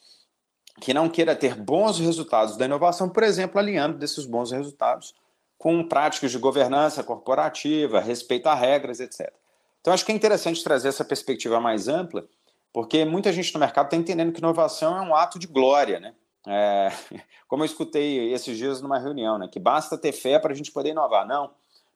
que 0.82 0.94
não 0.94 1.10
queira 1.10 1.36
ter 1.36 1.56
bons 1.56 2.00
resultados 2.00 2.58
da 2.58 2.66
inovação, 2.66 3.10
por 3.10 3.24
exemplo, 3.24 3.60
alinhando 3.60 3.98
desses 3.98 4.26
bons 4.26 4.52
resultados 4.52 5.14
com 5.58 5.88
práticas 5.88 6.32
de 6.32 6.38
governança 6.38 7.04
corporativa, 7.04 8.00
respeito 8.00 8.48
a 8.48 8.56
regras, 8.56 9.00
etc. 9.00 9.34
Então, 9.80 9.94
acho 9.94 10.06
que 10.06 10.12
é 10.12 10.16
interessante 10.16 10.64
trazer 10.64 10.90
essa 10.90 11.06
perspectiva 11.06 11.62
mais 11.62 11.88
ampla, 11.88 12.28
porque 12.74 13.06
muita 13.06 13.32
gente 13.32 13.54
no 13.54 13.60
mercado 13.60 13.86
está 13.86 13.96
entendendo 13.96 14.34
que 14.34 14.40
inovação 14.40 14.98
é 14.98 15.02
um 15.02 15.16
ato 15.16 15.40
de 15.40 15.48
glória, 15.48 16.00
né? 16.00 16.14
É, 16.48 16.90
como 17.48 17.64
eu 17.64 17.66
escutei 17.66 18.34
esses 18.34 18.58
dias 18.58 18.82
numa 18.82 19.00
reunião, 19.00 19.38
né? 19.38 19.48
Que 19.48 19.60
basta 19.60 19.98
ter 19.98 20.12
fé 20.12 20.40
para 20.40 20.52
a 20.52 20.56
gente 20.56 20.72
poder 20.72 20.90
inovar. 20.90 21.28
Não, 21.28 21.52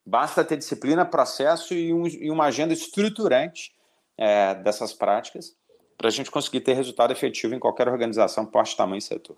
basta 0.06 0.44
ter 0.44 0.58
disciplina, 0.58 1.06
processo 1.06 1.74
e, 1.74 1.94
um, 1.94 2.08
e 2.08 2.32
uma 2.32 2.46
agenda 2.46 2.74
estruturante 2.74 3.74
é, 4.18 4.56
dessas 4.56 4.94
práticas 4.94 5.56
para 5.98 6.08
a 6.08 6.12
gente 6.12 6.32
conseguir 6.32 6.62
ter 6.62 6.74
resultado 6.74 7.12
efetivo 7.12 7.54
em 7.54 7.60
qualquer 7.60 7.88
organização, 7.90 8.46
porte, 8.46 8.76
tamanho 8.76 9.00
e 9.00 9.02
setor. 9.02 9.38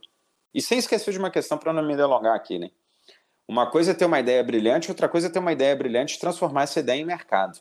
E 0.54 0.62
sem 0.62 0.78
esquecer 0.78 1.12
de 1.12 1.18
uma 1.18 1.32
questão 1.32 1.58
para 1.58 1.74
não 1.74 1.82
me 1.82 1.96
delongar 1.96 2.36
aqui, 2.36 2.60
né? 2.60 2.70
Uma 3.48 3.70
coisa 3.70 3.92
é 3.92 3.94
ter 3.94 4.06
uma 4.06 4.20
ideia 4.20 4.44
brilhante, 4.44 4.90
outra 4.90 5.10
coisa 5.10 5.28
é 5.28 5.30
ter 5.30 5.40
uma 5.40 5.52
ideia 5.52 5.76
brilhante 5.76 6.16
e 6.16 6.20
transformar 6.20 6.64
essa 6.64 6.80
ideia 6.80 7.02
em 7.02 7.06
mercado. 7.06 7.60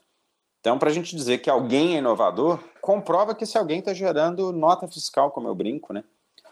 Então, 0.60 0.78
para 0.78 0.90
a 0.90 0.92
gente 0.92 1.16
dizer 1.16 1.38
que 1.38 1.48
alguém 1.48 1.96
é 1.96 1.98
inovador, 1.98 2.62
comprova 2.82 3.34
que 3.34 3.44
esse 3.44 3.56
alguém 3.56 3.78
está 3.78 3.94
gerando 3.94 4.52
nota 4.52 4.86
fiscal, 4.86 5.30
como 5.30 5.48
eu 5.48 5.54
brinco, 5.54 5.92
né? 5.92 6.04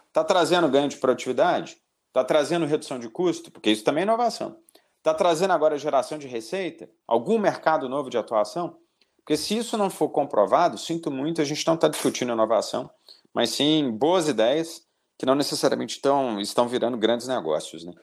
Está 0.09 0.23
trazendo 0.23 0.67
ganho 0.69 0.89
de 0.89 0.97
produtividade? 0.97 1.77
Está 2.07 2.23
trazendo 2.23 2.65
redução 2.65 2.99
de 2.99 3.09
custo? 3.09 3.51
Porque 3.51 3.71
isso 3.71 3.83
também 3.83 4.01
é 4.01 4.03
inovação. 4.03 4.57
Está 4.97 5.13
trazendo 5.13 5.53
agora 5.53 5.77
geração 5.77 6.17
de 6.17 6.27
receita? 6.27 6.89
Algum 7.07 7.37
mercado 7.37 7.87
novo 7.87 8.09
de 8.09 8.17
atuação? 8.17 8.77
Porque 9.17 9.37
se 9.37 9.57
isso 9.57 9.77
não 9.77 9.89
for 9.89 10.09
comprovado, 10.09 10.77
sinto 10.77 11.11
muito, 11.11 11.39
a 11.41 11.45
gente 11.45 11.65
não 11.65 11.75
está 11.75 11.87
discutindo 11.87 12.33
inovação, 12.33 12.89
mas 13.33 13.51
sim 13.51 13.91
boas 13.91 14.27
ideias 14.27 14.83
que 15.17 15.25
não 15.25 15.35
necessariamente 15.35 15.95
estão, 15.95 16.39
estão 16.41 16.67
virando 16.67 16.97
grandes 16.97 17.27
negócios, 17.27 17.83
né? 17.85 17.93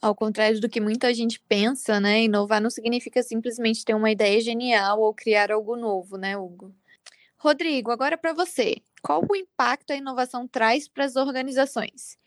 Ao 0.00 0.14
contrário 0.14 0.60
do 0.60 0.68
que 0.68 0.80
muita 0.80 1.12
gente 1.12 1.40
pensa, 1.48 2.00
né? 2.00 2.22
Inovar 2.22 2.60
não 2.60 2.70
significa 2.70 3.22
simplesmente 3.22 3.84
ter 3.84 3.94
uma 3.94 4.10
ideia 4.10 4.40
genial 4.40 5.00
ou 5.00 5.12
criar 5.12 5.52
algo 5.52 5.76
novo, 5.76 6.16
né, 6.16 6.36
Hugo? 6.36 6.74
Rodrigo, 7.38 7.90
agora 7.90 8.16
para 8.16 8.32
você. 8.32 8.76
Qual 9.02 9.22
o 9.28 9.36
impacto 9.36 9.92
a 9.92 9.96
inovação 9.96 10.48
traz 10.48 10.88
para 10.88 11.04
as 11.04 11.16
organizações? 11.16 12.18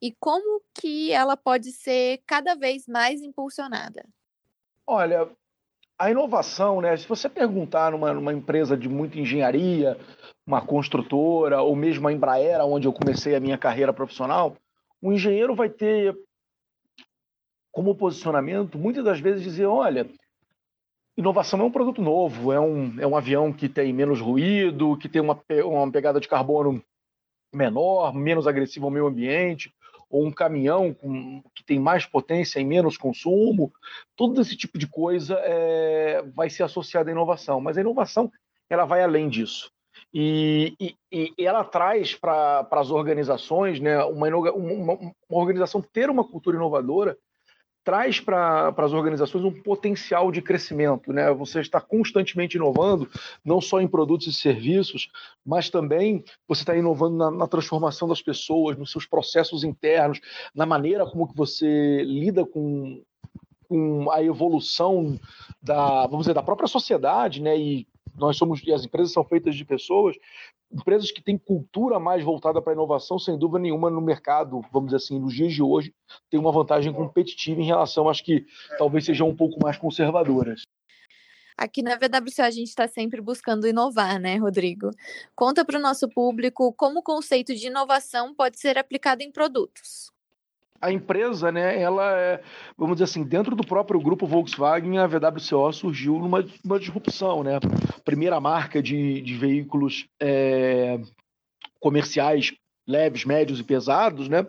E 0.00 0.12
como 0.20 0.62
que 0.74 1.10
ela 1.10 1.36
pode 1.36 1.72
ser 1.72 2.22
cada 2.26 2.54
vez 2.54 2.86
mais 2.86 3.20
impulsionada? 3.20 4.04
Olha, 4.86 5.28
a 5.98 6.10
inovação, 6.10 6.80
né? 6.80 6.96
Se 6.96 7.08
você 7.08 7.28
perguntar 7.28 7.90
numa, 7.90 8.12
numa 8.12 8.32
empresa 8.32 8.76
de 8.76 8.88
muita 8.88 9.18
engenharia, 9.18 9.98
uma 10.46 10.64
construtora, 10.64 11.60
ou 11.60 11.74
mesmo 11.74 12.06
a 12.06 12.12
Embraer, 12.12 12.60
onde 12.60 12.86
eu 12.86 12.92
comecei 12.92 13.34
a 13.34 13.40
minha 13.40 13.58
carreira 13.58 13.92
profissional, 13.92 14.56
o 15.02 15.12
engenheiro 15.12 15.54
vai 15.56 15.68
ter 15.68 16.16
como 17.72 17.94
posicionamento, 17.96 18.78
muitas 18.78 19.04
das 19.04 19.20
vezes, 19.20 19.42
dizer: 19.42 19.66
olha, 19.66 20.08
inovação 21.18 21.60
é 21.60 21.64
um 21.64 21.70
produto 21.70 22.00
novo, 22.00 22.52
é 22.52 22.60
um, 22.60 23.00
é 23.00 23.06
um 23.06 23.16
avião 23.16 23.52
que 23.52 23.68
tem 23.68 23.92
menos 23.92 24.20
ruído, 24.20 24.96
que 24.96 25.08
tem 25.08 25.20
uma, 25.20 25.38
uma 25.64 25.90
pegada 25.90 26.20
de 26.20 26.28
carbono 26.28 26.80
menor, 27.52 28.14
menos 28.14 28.46
agressivo 28.46 28.86
ao 28.86 28.92
meio 28.92 29.06
ambiente, 29.06 29.74
ou 30.08 30.24
um 30.24 30.30
caminhão 30.30 30.94
com, 30.94 31.42
que 31.54 31.64
tem 31.64 31.78
mais 31.78 32.06
potência 32.06 32.60
e 32.60 32.64
menos 32.64 32.96
consumo, 32.96 33.72
todo 34.16 34.40
esse 34.40 34.56
tipo 34.56 34.78
de 34.78 34.86
coisa 34.86 35.34
é, 35.42 36.22
vai 36.34 36.48
ser 36.48 36.62
associado 36.62 37.08
à 37.08 37.12
inovação. 37.12 37.60
Mas 37.60 37.76
a 37.76 37.80
inovação 37.80 38.30
ela 38.70 38.84
vai 38.84 39.02
além 39.02 39.28
disso. 39.28 39.70
E, 40.14 40.74
e, 40.80 40.94
e 41.36 41.44
ela 41.44 41.64
traz 41.64 42.14
para 42.14 42.66
as 42.70 42.90
organizações, 42.90 43.80
né, 43.80 44.02
uma, 44.04 44.28
uma, 44.28 44.94
uma 44.94 45.40
organização 45.40 45.82
ter 45.82 46.08
uma 46.08 46.24
cultura 46.24 46.56
inovadora, 46.56 47.18
traz 47.88 48.20
para 48.20 48.68
as 48.76 48.92
organizações 48.92 49.42
um 49.46 49.62
potencial 49.62 50.30
de 50.30 50.42
crescimento. 50.42 51.10
Né? 51.10 51.32
Você 51.32 51.58
está 51.58 51.80
constantemente 51.80 52.58
inovando, 52.58 53.08
não 53.42 53.62
só 53.62 53.80
em 53.80 53.88
produtos 53.88 54.26
e 54.26 54.32
serviços, 54.34 55.08
mas 55.42 55.70
também 55.70 56.22
você 56.46 56.60
está 56.60 56.76
inovando 56.76 57.16
na, 57.16 57.30
na, 57.30 57.46
transformação 57.46 58.06
das 58.06 58.20
pessoas, 58.20 58.76
nos 58.76 58.92
seus 58.92 59.06
processos 59.06 59.64
internos, 59.64 60.20
na 60.54 60.66
maneira 60.66 61.06
como 61.06 61.26
que 61.26 61.34
você 61.34 62.02
lida 62.04 62.44
com, 62.44 63.02
com 63.66 64.10
a 64.10 64.22
evolução 64.22 65.18
da, 65.62 66.02
vamos 66.08 66.26
dizer, 66.26 66.34
da 66.34 66.42
própria 66.42 66.68
sociedade, 66.68 67.40
né? 67.40 67.56
E 67.56 67.86
nós 68.18 68.36
somos 68.36 68.60
as 68.68 68.84
empresas 68.84 69.12
são 69.12 69.24
feitas 69.24 69.54
de 69.54 69.64
pessoas, 69.64 70.16
empresas 70.72 71.10
que 71.10 71.22
têm 71.22 71.38
cultura 71.38 71.98
mais 71.98 72.22
voltada 72.22 72.60
para 72.60 72.72
a 72.72 72.74
inovação, 72.74 73.18
sem 73.18 73.38
dúvida 73.38 73.60
nenhuma, 73.60 73.90
no 73.90 74.00
mercado, 74.00 74.60
vamos 74.72 74.88
dizer 74.90 74.96
assim, 74.96 75.18
nos 75.18 75.34
dias 75.34 75.52
de 75.52 75.62
hoje, 75.62 75.94
tem 76.30 76.38
uma 76.38 76.52
vantagem 76.52 76.92
competitiva 76.92 77.60
em 77.60 77.64
relação 77.64 78.08
às 78.08 78.20
que 78.20 78.44
talvez 78.78 79.04
sejam 79.04 79.28
um 79.28 79.36
pouco 79.36 79.58
mais 79.62 79.76
conservadoras. 79.76 80.62
Aqui 81.56 81.82
na 81.82 81.96
VWC 81.96 82.40
a 82.40 82.50
gente 82.50 82.68
está 82.68 82.86
sempre 82.86 83.20
buscando 83.20 83.66
inovar, 83.66 84.20
né, 84.20 84.36
Rodrigo? 84.36 84.90
Conta 85.34 85.64
para 85.64 85.78
o 85.78 85.82
nosso 85.82 86.08
público 86.08 86.72
como 86.74 87.00
o 87.00 87.02
conceito 87.02 87.52
de 87.54 87.66
inovação 87.66 88.32
pode 88.32 88.60
ser 88.60 88.78
aplicado 88.78 89.22
em 89.22 89.32
produtos 89.32 90.12
a 90.80 90.92
empresa, 90.92 91.50
né, 91.50 91.80
ela 91.80 92.12
é, 92.16 92.42
vamos 92.76 92.96
dizer 92.96 93.04
assim, 93.04 93.24
dentro 93.24 93.56
do 93.56 93.66
próprio 93.66 94.00
grupo 94.00 94.26
Volkswagen, 94.26 94.98
a 94.98 95.06
VWCO 95.06 95.72
surgiu 95.72 96.18
numa 96.18 96.44
uma 96.64 96.78
disrupção, 96.78 97.42
né? 97.42 97.58
Primeira 98.04 98.40
marca 98.40 98.82
de, 98.82 99.20
de 99.20 99.34
veículos 99.34 100.06
é, 100.20 101.00
comerciais 101.80 102.52
leves, 102.86 103.24
médios 103.24 103.60
e 103.60 103.64
pesados, 103.64 104.28
né? 104.28 104.46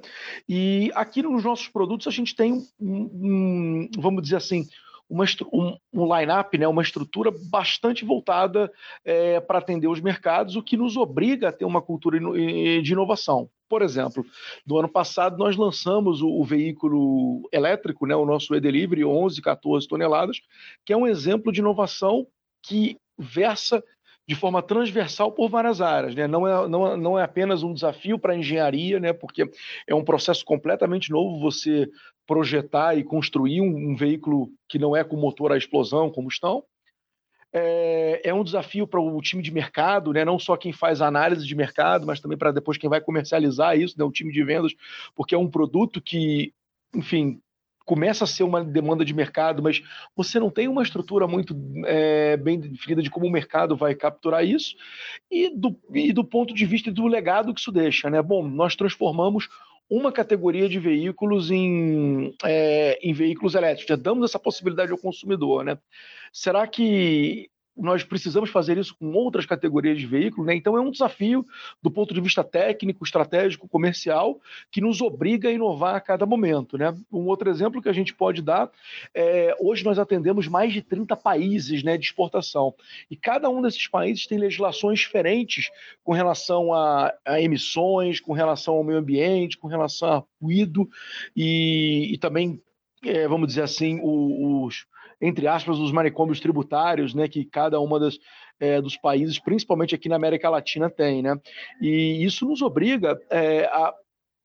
E 0.48 0.92
aqui 0.96 1.22
nos 1.22 1.44
nossos 1.44 1.68
produtos 1.68 2.08
a 2.08 2.12
gente 2.12 2.36
tem 2.36 2.54
um, 2.80 3.90
um 3.90 3.90
vamos 3.98 4.24
dizer 4.24 4.38
assim, 4.38 4.66
uma, 5.10 5.26
um, 5.52 5.78
um 5.92 6.18
line-up, 6.18 6.56
né, 6.58 6.68
uma 6.68 6.84
estrutura 6.84 7.32
bastante 7.50 8.06
voltada 8.06 8.72
é, 9.04 9.40
para 9.40 9.58
atender 9.58 9.88
os 9.88 10.00
mercados, 10.00 10.56
o 10.56 10.64
que 10.64 10.78
nos 10.78 10.96
obriga 10.96 11.50
a 11.50 11.52
ter 11.52 11.66
uma 11.66 11.82
cultura 11.82 12.20
de 12.20 12.92
inovação. 12.92 13.50
Por 13.70 13.84
exemplo, 13.84 14.26
no 14.66 14.80
ano 14.80 14.90
passado 14.90 15.38
nós 15.38 15.56
lançamos 15.56 16.22
o, 16.22 16.28
o 16.28 16.44
veículo 16.44 17.48
elétrico, 17.54 18.08
né, 18.08 18.16
o 18.16 18.26
nosso 18.26 18.56
e-delivery 18.56 19.06
11, 19.06 19.42
14 19.42 19.88
toneladas, 19.88 20.42
que 20.84 20.92
é 20.92 20.98
um 20.98 21.08
exemplo 21.08 21.52
de 21.52 21.60
inovação 21.60 22.26
que 22.64 22.98
versa 23.18 23.84
de 24.28 24.36
forma 24.36 24.62
transversal 24.62 25.32
por 25.32 25.50
várias 25.50 25.82
áreas. 25.82 26.14
Né? 26.14 26.28
Não, 26.28 26.48
é, 26.48 26.68
não, 26.68 26.98
não 26.98 27.20
é 27.20 27.24
apenas 27.24 27.64
um 27.64 27.74
desafio 27.74 28.20
para 28.20 28.34
a 28.34 28.38
engenharia, 28.38 29.00
né? 29.00 29.12
porque 29.14 29.50
é 29.88 29.96
um 29.96 30.04
processo 30.04 30.46
completamente 30.46 31.10
novo 31.10 31.40
você 31.40 31.90
projetar 32.28 32.96
e 32.96 33.04
construir 33.04 33.62
um, 33.62 33.92
um 33.92 33.96
veículo 33.96 34.52
que 34.68 34.78
não 34.78 34.96
é 34.96 35.04
com 35.04 35.16
motor 35.16 35.52
a 35.52 35.58
explosão, 35.58 36.12
combustão. 36.12 36.64
É, 37.52 38.22
é 38.26 38.34
um 38.34 38.44
desafio 38.44 38.86
para 38.86 39.02
o 39.02 39.22
time 39.22 39.42
de 39.42 39.52
mercado, 39.52 40.14
né? 40.14 40.24
não 40.24 40.38
só 40.38 40.56
quem 40.56 40.72
faz 40.72 41.02
análise 41.02 41.46
de 41.48 41.56
mercado, 41.56 42.06
mas 42.06 42.20
também 42.20 42.38
para 42.38 42.52
depois 42.52 42.78
quem 42.78 42.90
vai 42.90 43.02
comercializar 43.02 43.78
isso, 43.78 43.98
né? 43.98 44.04
o 44.04 44.12
time 44.12 44.32
de 44.32 44.44
vendas, 44.44 44.74
porque 45.16 45.34
é 45.34 45.38
um 45.38 45.50
produto 45.50 46.00
que, 46.00 46.54
enfim, 46.94 47.42
começa 47.90 48.24
a 48.24 48.28
ser 48.28 48.44
uma 48.44 48.64
demanda 48.64 49.04
de 49.04 49.16
mercado, 49.16 49.64
mas 49.64 49.82
você 50.16 50.40
não 50.40 50.52
tem 50.52 50.68
uma 50.68 50.84
estrutura 50.84 51.28
muito 51.28 51.56
é, 51.88 52.38
bem 52.38 52.60
definida 52.60 53.02
de 53.02 53.10
como 53.10 53.26
o 53.26 53.32
mercado 53.32 53.76
vai 53.76 53.96
capturar 53.96 54.46
isso, 54.46 54.76
e 55.32 55.50
do, 55.50 55.76
e 55.92 56.14
do 56.14 56.24
ponto 56.24 56.54
de 56.54 56.68
vista 56.68 56.92
do 56.92 57.08
legado 57.08 57.52
que 57.52 57.60
isso 57.60 57.72
deixa. 57.72 58.08
Né? 58.08 58.22
Bom, 58.22 58.48
nós 58.48 58.76
transformamos 58.76 59.50
uma 59.90 60.12
categoria 60.12 60.70
de 60.70 60.80
veículos 60.80 61.50
em, 61.50 62.36
é, 62.44 63.00
em 63.02 63.12
veículos 63.14 63.56
elétricos, 63.56 63.98
damos 63.98 64.30
essa 64.30 64.40
possibilidade 64.40 64.92
ao 64.92 64.98
consumidor. 64.98 65.64
Né? 65.64 65.78
Será 66.32 66.68
que 66.68 67.50
nós 67.80 68.04
precisamos 68.04 68.50
fazer 68.50 68.78
isso 68.78 68.96
com 68.96 69.12
outras 69.14 69.46
categorias 69.46 69.98
de 69.98 70.06
veículos, 70.06 70.46
né? 70.46 70.56
Então 70.56 70.78
é 70.78 70.82
um 70.82 70.92
desafio 70.92 71.46
do 71.82 71.90
ponto 71.90 72.14
de 72.14 72.22
vista 72.22 72.44
técnico, 72.44 73.04
estratégico, 73.04 73.68
comercial, 73.68 74.40
que 74.72 74.82
nos 74.82 75.02
obriga 75.02 75.50
a 75.50 75.52
inovar 75.52 75.96
a 75.96 76.02
cada 76.02 76.26
momento, 76.26 76.78
né? 76.78 76.96
Um 77.12 77.26
outro 77.26 77.50
exemplo 77.50 77.82
que 77.82 77.90
a 77.90 77.94
gente 77.94 78.14
pode 78.14 78.42
dar 78.42 78.70
é 79.14 79.56
hoje 79.60 79.84
nós 79.84 80.00
atendemos 80.00 80.48
mais 80.48 80.74
de 80.74 80.82
30 80.82 81.16
países, 81.16 81.84
né, 81.84 81.98
de 81.98 82.06
exportação. 82.06 82.74
E 83.10 83.16
cada 83.16 83.50
um 83.50 83.62
desses 83.62 83.88
países 83.88 84.28
tem 84.28 84.38
legislações 84.38 85.00
diferentes 85.00 85.70
com 86.04 86.14
relação 86.14 86.74
a, 86.74 87.14
a 87.26 87.42
emissões, 87.42 88.20
com 88.20 88.34
relação 88.34 88.76
ao 88.76 88.84
meio 88.84 89.00
ambiente, 89.00 89.58
com 89.58 89.68
relação 89.68 90.10
a 90.10 90.24
ruído 90.42 90.90
e, 91.36 92.14
e 92.14 92.18
também, 92.18 92.62
é, 93.04 93.28
vamos 93.28 93.48
dizer 93.48 93.64
assim, 93.64 94.00
os 94.02 94.86
entre 95.22 95.48
aspas, 95.48 95.78
os 95.78 95.92
manicômios 95.92 96.40
tributários, 96.40 97.14
né, 97.14 97.28
que 97.28 97.44
cada 97.44 97.80
uma 97.80 98.00
das 98.00 98.18
é, 98.60 98.82
dos 98.82 98.98
países, 98.98 99.40
principalmente 99.40 99.96
aqui 99.96 100.10
na 100.10 100.16
América 100.16 100.50
Latina, 100.50 100.90
tem, 100.90 101.22
né? 101.22 101.40
E 101.82 102.24
isso 102.24 102.46
nos 102.46 102.62
obriga 102.62 103.18
é, 103.30 103.66
a 103.66 103.94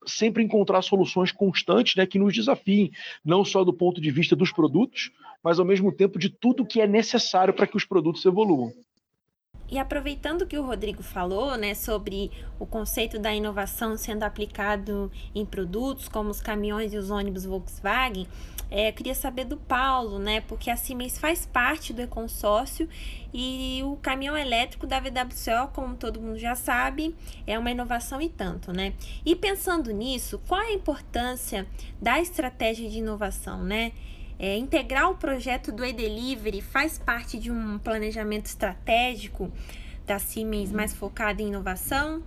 sempre 0.06 0.42
encontrar 0.42 0.82
soluções 0.82 1.32
constantes, 1.32 1.96
né, 1.96 2.06
que 2.06 2.18
nos 2.18 2.34
desafiem, 2.34 2.90
não 3.24 3.44
só 3.44 3.64
do 3.64 3.72
ponto 3.72 4.00
de 4.00 4.10
vista 4.10 4.36
dos 4.36 4.52
produtos, 4.52 5.10
mas 5.42 5.58
ao 5.58 5.64
mesmo 5.64 5.90
tempo 5.90 6.18
de 6.18 6.28
tudo 6.28 6.66
que 6.66 6.80
é 6.80 6.86
necessário 6.86 7.54
para 7.54 7.66
que 7.66 7.76
os 7.76 7.84
produtos 7.84 8.24
evoluam. 8.24 8.70
E 9.70 9.78
aproveitando 9.78 10.46
que 10.46 10.58
o 10.58 10.64
Rodrigo 10.64 11.02
falou, 11.02 11.56
né, 11.56 11.74
sobre 11.74 12.30
o 12.58 12.66
conceito 12.66 13.18
da 13.18 13.34
inovação 13.34 13.96
sendo 13.96 14.22
aplicado 14.22 15.10
em 15.34 15.44
produtos 15.44 16.08
como 16.08 16.30
os 16.30 16.40
caminhões 16.40 16.92
e 16.92 16.98
os 16.98 17.10
ônibus 17.10 17.44
Volkswagen, 17.44 18.26
é, 18.70 18.88
eu 18.88 18.92
queria 18.92 19.14
saber 19.14 19.44
do 19.44 19.56
Paulo, 19.56 20.18
né, 20.18 20.40
porque 20.42 20.70
a 20.70 20.76
Siemens 20.76 21.18
faz 21.18 21.46
parte 21.46 21.92
do 21.92 22.02
e-consórcio 22.02 22.88
e 23.32 23.80
o 23.84 23.96
caminhão 23.96 24.36
elétrico 24.36 24.86
da 24.86 25.00
VWCO, 25.00 25.72
como 25.72 25.96
todo 25.96 26.20
mundo 26.20 26.38
já 26.38 26.54
sabe, 26.54 27.14
é 27.46 27.58
uma 27.58 27.70
inovação 27.70 28.20
e 28.20 28.28
tanto, 28.28 28.72
né? 28.72 28.94
E 29.24 29.34
pensando 29.34 29.90
nisso, 29.90 30.40
qual 30.46 30.60
a 30.60 30.72
importância 30.72 31.66
da 32.00 32.20
estratégia 32.20 32.88
de 32.88 32.98
inovação, 32.98 33.62
né? 33.62 33.92
É, 34.46 34.58
integrar 34.58 35.10
o 35.10 35.16
projeto 35.16 35.72
do 35.72 35.82
e-delivery 35.82 36.60
faz 36.60 36.98
parte 36.98 37.38
de 37.38 37.50
um 37.50 37.78
planejamento 37.78 38.44
estratégico 38.44 39.50
da 40.04 40.18
Siemens 40.18 40.70
mais 40.70 40.92
focado 40.92 41.40
em 41.40 41.48
inovação? 41.48 42.22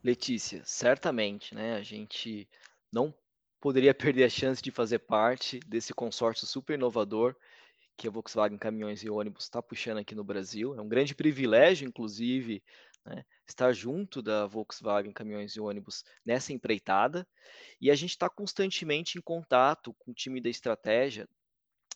Letícia, 0.00 0.62
certamente, 0.64 1.52
né? 1.52 1.74
A 1.74 1.82
gente 1.82 2.48
não 2.92 3.12
poderia 3.60 3.92
perder 3.92 4.22
a 4.22 4.28
chance 4.28 4.62
de 4.62 4.70
fazer 4.70 5.00
parte 5.00 5.58
desse 5.66 5.92
consórcio 5.92 6.46
super 6.46 6.74
inovador 6.74 7.34
que 7.96 8.06
a 8.06 8.12
Volkswagen 8.12 8.56
Caminhões 8.56 9.02
e 9.02 9.10
Ônibus 9.10 9.42
está 9.42 9.60
puxando 9.60 9.98
aqui 9.98 10.14
no 10.14 10.22
Brasil. 10.22 10.76
É 10.76 10.80
um 10.80 10.88
grande 10.88 11.16
privilégio, 11.16 11.84
inclusive, 11.84 12.62
né, 13.04 13.24
estar 13.44 13.72
junto 13.72 14.22
da 14.22 14.46
Volkswagen 14.46 15.12
Caminhões 15.12 15.56
e 15.56 15.60
Ônibus 15.60 16.04
nessa 16.24 16.52
empreitada. 16.52 17.26
E 17.80 17.90
a 17.90 17.96
gente 17.96 18.10
está 18.10 18.30
constantemente 18.30 19.18
em 19.18 19.20
contato 19.20 19.92
com 19.94 20.12
o 20.12 20.14
time 20.14 20.40
da 20.40 20.48
estratégia 20.48 21.28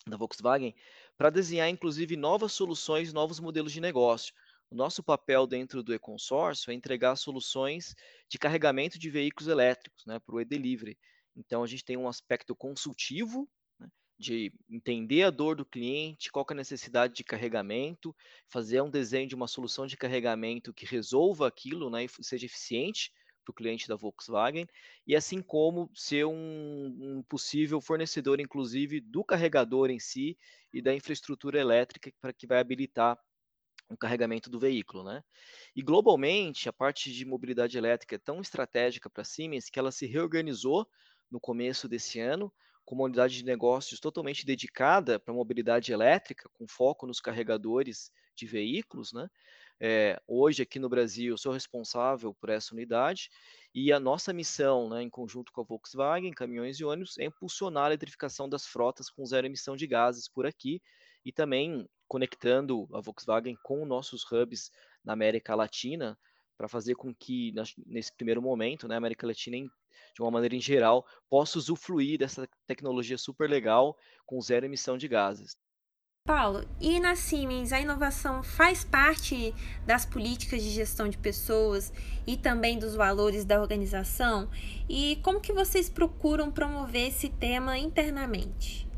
da 0.07 0.17
Volkswagen 0.17 0.75
para 1.17 1.31
desenhar, 1.31 1.69
inclusive, 1.69 2.17
novas 2.17 2.53
soluções, 2.53 3.13
novos 3.13 3.41
modelos 3.41 3.73
de 3.73 3.81
negócio. 3.81 4.35
O 4.71 4.75
nosso 4.75 5.03
papel 5.03 5.47
dentro 5.47 5.83
do 5.83 5.95
e-consórcio 5.95 6.71
é 6.71 6.75
entregar 6.75 7.17
soluções 7.17 7.95
de 8.29 8.39
carregamento 8.39 8.99
de 8.99 9.09
veículos 9.11 9.49
elétricos 9.49 10.05
né, 10.07 10.19
para 10.19 10.35
o 10.35 10.41
e-delivery. 10.41 10.99
Então, 11.37 11.63
a 11.63 11.67
gente 11.67 11.85
tem 11.85 11.97
um 11.97 12.09
aspecto 12.09 12.55
consultivo, 12.55 13.49
né, 13.79 13.89
de 14.19 14.53
entender 14.69 15.23
a 15.23 15.31
dor 15.31 15.57
do 15.57 15.65
cliente, 15.65 16.31
qual 16.31 16.45
é 16.51 16.53
a 16.53 16.57
necessidade 16.57 17.15
de 17.15 17.25
carregamento, 17.25 18.15
fazer 18.49 18.83
um 18.83 18.91
desenho 18.91 19.29
de 19.29 19.35
uma 19.35 19.49
solução 19.49 19.87
de 19.87 19.97
carregamento 19.97 20.75
que 20.75 20.87
resolva 20.87 21.47
aquilo 21.47 21.89
né, 21.89 22.05
e 22.05 22.09
seja 22.25 22.47
eficiente 22.47 23.13
para 23.45 23.53
o 23.53 23.55
cliente 23.55 23.87
da 23.89 23.97
Volkswagen, 23.97 24.67
e 25.07 25.15
assim 25.15 25.43
como 25.43 25.91
ser 25.95 26.25
um, 26.25 26.33
um, 26.35 27.23
possível 27.29 27.81
fornecedor, 27.81 28.41
inclusive, 28.41 29.01
do 29.01 29.23
carregador 29.23 29.91
em 29.91 29.99
si 29.99 30.39
e 30.73 30.81
da 30.81 30.95
infraestrutura 30.95 31.61
elétrica 31.61 32.11
para 32.21 32.33
que 32.33 32.47
vai 32.47 32.59
habilitar 32.59 33.19
o 33.91 33.97
carregamento 33.97 34.49
do 34.49 34.59
veículo, 34.59 35.05
né? 35.05 35.23
E 35.77 35.83
globalmente, 35.83 36.69
a 36.69 36.73
parte 36.73 37.13
de 37.13 37.25
mobilidade 37.25 37.77
elétrica 37.77 38.17
é 38.17 38.19
tão 38.19 38.41
estratégica 38.41 39.11
para 39.11 39.23
a 39.23 39.25
Siemens 39.25 39.69
que 39.69 39.79
ela 39.79 39.93
se 39.93 40.07
reorganizou 40.07 40.89
no 41.31 41.39
começo 41.39 41.89
desse 41.89 42.19
ano, 42.19 42.53
com 42.85 42.95
uma 42.95 43.05
unidade 43.05 43.37
de 43.37 43.45
negócios 43.45 44.01
totalmente 44.01 44.45
dedicada 44.45 45.19
para 45.19 45.35
mobilidade 45.35 45.93
elétrica, 45.93 46.49
com 46.53 46.67
foco 46.67 47.07
nos 47.07 47.21
carregadores 47.21 48.11
de 48.35 48.47
veículos, 48.47 49.13
né? 49.13 49.29
É, 49.81 50.21
hoje, 50.27 50.63
aqui 50.63 50.79
no 50.79 50.89
Brasil, 50.89 51.37
sou 51.37 51.53
responsável 51.53 52.33
por 52.35 52.49
essa 52.49 52.73
unidade 52.75 53.29
e 53.75 53.93
a 53.93 54.01
nossa 54.01 54.33
missão, 54.33 54.89
né, 54.89 55.03
em 55.03 55.11
conjunto 55.11 55.53
com 55.53 55.61
a 55.61 55.65
Volkswagen, 55.65 56.31
caminhões 56.33 56.79
e 56.79 56.85
ônibus, 56.85 57.19
é 57.19 57.25
impulsionar 57.25 57.85
a 57.85 57.89
eletrificação 57.89 58.49
das 58.49 58.67
frotas 58.67 59.11
com 59.11 59.25
zero 59.27 59.47
emissão 59.47 59.77
de 59.77 59.87
gases 59.87 60.29
por 60.29 60.47
aqui 60.47 60.81
e 61.25 61.33
também 61.33 61.89
conectando 62.09 62.89
a 62.95 63.01
Volkswagen 63.01 63.57
com 63.63 63.85
nossos 63.85 64.25
hubs 64.31 64.71
na 65.05 65.13
América 65.13 65.55
Latina 65.55 66.19
para 66.57 66.69
fazer 66.69 66.95
com 66.95 67.13
que, 67.15 67.53
nesse 67.85 68.15
primeiro 68.15 68.41
momento, 68.41 68.87
né, 68.87 68.95
a 68.95 68.99
América 68.99 69.27
Latina, 69.27 69.57
de 70.15 70.23
uma 70.23 70.31
maneira 70.31 70.55
em 70.55 70.61
geral, 70.61 71.05
possa 71.29 71.59
usufruir 71.59 72.19
dessa 72.19 72.49
tecnologia 72.67 73.19
super 73.19 73.51
legal 73.51 73.97
com 74.25 74.41
zero 74.41 74.67
emissão 74.67 74.97
de 74.97 75.09
gases. 75.09 75.57
Paulo, 76.27 76.65
e 76.81 76.99
na 77.01 77.15
Siemens 77.15 77.71
a 77.71 77.79
inovação 77.79 78.43
faz 78.43 78.83
parte 78.83 79.55
das 79.85 80.07
políticas 80.07 80.63
de 80.63 80.71
gestão 80.71 81.07
de 81.07 81.19
pessoas 81.19 81.93
e 82.27 82.35
também 82.35 82.79
dos 82.79 82.95
valores 82.95 83.45
da 83.45 83.61
organização? 83.61 84.51
E 84.89 85.17
como 85.23 85.39
que 85.39 85.53
vocês 85.53 85.91
procuram 85.91 86.51
promover 86.51 87.09
esse 87.09 87.29
tema 87.29 87.77
internamente? 87.77 88.89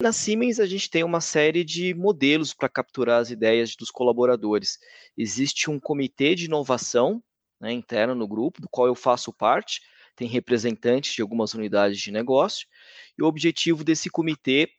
Na 0.00 0.10
Siemens, 0.10 0.58
a 0.58 0.64
gente 0.64 0.88
tem 0.88 1.04
uma 1.04 1.20
série 1.20 1.62
de 1.62 1.92
modelos 1.92 2.54
para 2.54 2.70
capturar 2.70 3.20
as 3.20 3.30
ideias 3.30 3.76
dos 3.76 3.90
colaboradores. 3.90 4.78
Existe 5.18 5.68
um 5.68 5.78
comitê 5.78 6.34
de 6.34 6.46
inovação 6.46 7.22
né, 7.60 7.72
interno 7.72 8.14
no 8.14 8.26
grupo, 8.26 8.62
do 8.62 8.70
qual 8.70 8.86
eu 8.86 8.94
faço 8.94 9.34
parte, 9.34 9.82
tem 10.16 10.26
representantes 10.26 11.12
de 11.12 11.20
algumas 11.20 11.52
unidades 11.52 12.00
de 12.00 12.10
negócio, 12.10 12.66
e 13.18 13.22
o 13.22 13.26
objetivo 13.26 13.84
desse 13.84 14.08
comitê 14.08 14.70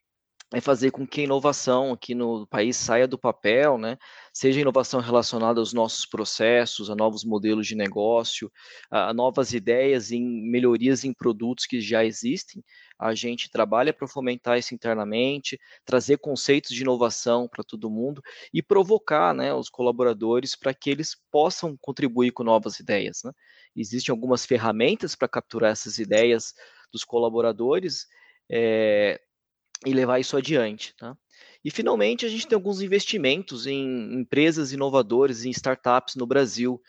é 0.52 0.60
fazer 0.60 0.90
com 0.90 1.06
que 1.06 1.20
a 1.20 1.24
inovação 1.24 1.92
aqui 1.92 2.12
no 2.12 2.44
país 2.46 2.76
saia 2.76 3.06
do 3.06 3.16
papel, 3.16 3.78
né? 3.78 3.96
Seja 4.32 4.60
inovação 4.60 5.00
relacionada 5.00 5.60
aos 5.60 5.72
nossos 5.72 6.04
processos, 6.04 6.90
a 6.90 6.96
novos 6.96 7.24
modelos 7.24 7.68
de 7.68 7.76
negócio, 7.76 8.50
a 8.90 9.14
novas 9.14 9.52
ideias 9.52 10.10
em 10.10 10.22
melhorias 10.50 11.04
em 11.04 11.12
produtos 11.12 11.66
que 11.66 11.80
já 11.80 12.04
existem. 12.04 12.64
A 12.98 13.14
gente 13.14 13.48
trabalha 13.48 13.92
para 13.92 14.08
fomentar 14.08 14.58
isso 14.58 14.74
internamente, 14.74 15.58
trazer 15.84 16.18
conceitos 16.18 16.74
de 16.74 16.82
inovação 16.82 17.48
para 17.48 17.62
todo 17.62 17.88
mundo 17.88 18.20
e 18.52 18.60
provocar, 18.60 19.32
né, 19.32 19.54
os 19.54 19.70
colaboradores 19.70 20.56
para 20.56 20.74
que 20.74 20.90
eles 20.90 21.16
possam 21.30 21.76
contribuir 21.80 22.32
com 22.32 22.42
novas 22.42 22.80
ideias, 22.80 23.20
né? 23.24 23.30
Existem 23.76 24.12
algumas 24.12 24.44
ferramentas 24.44 25.14
para 25.14 25.28
capturar 25.28 25.70
essas 25.70 25.98
ideias 25.98 26.52
dos 26.92 27.04
colaboradores. 27.04 28.06
É, 28.50 29.20
e 29.84 29.92
levar 29.92 30.18
isso 30.18 30.36
adiante. 30.36 30.94
Tá? 30.96 31.16
E, 31.64 31.70
finalmente, 31.70 32.24
a 32.24 32.28
gente 32.28 32.46
tem 32.46 32.56
alguns 32.56 32.80
investimentos 32.80 33.66
em 33.66 34.14
empresas 34.14 34.72
inovadoras, 34.72 35.44
em 35.44 35.50
startups 35.50 36.16
no 36.16 36.26
Brasil. 36.26 36.80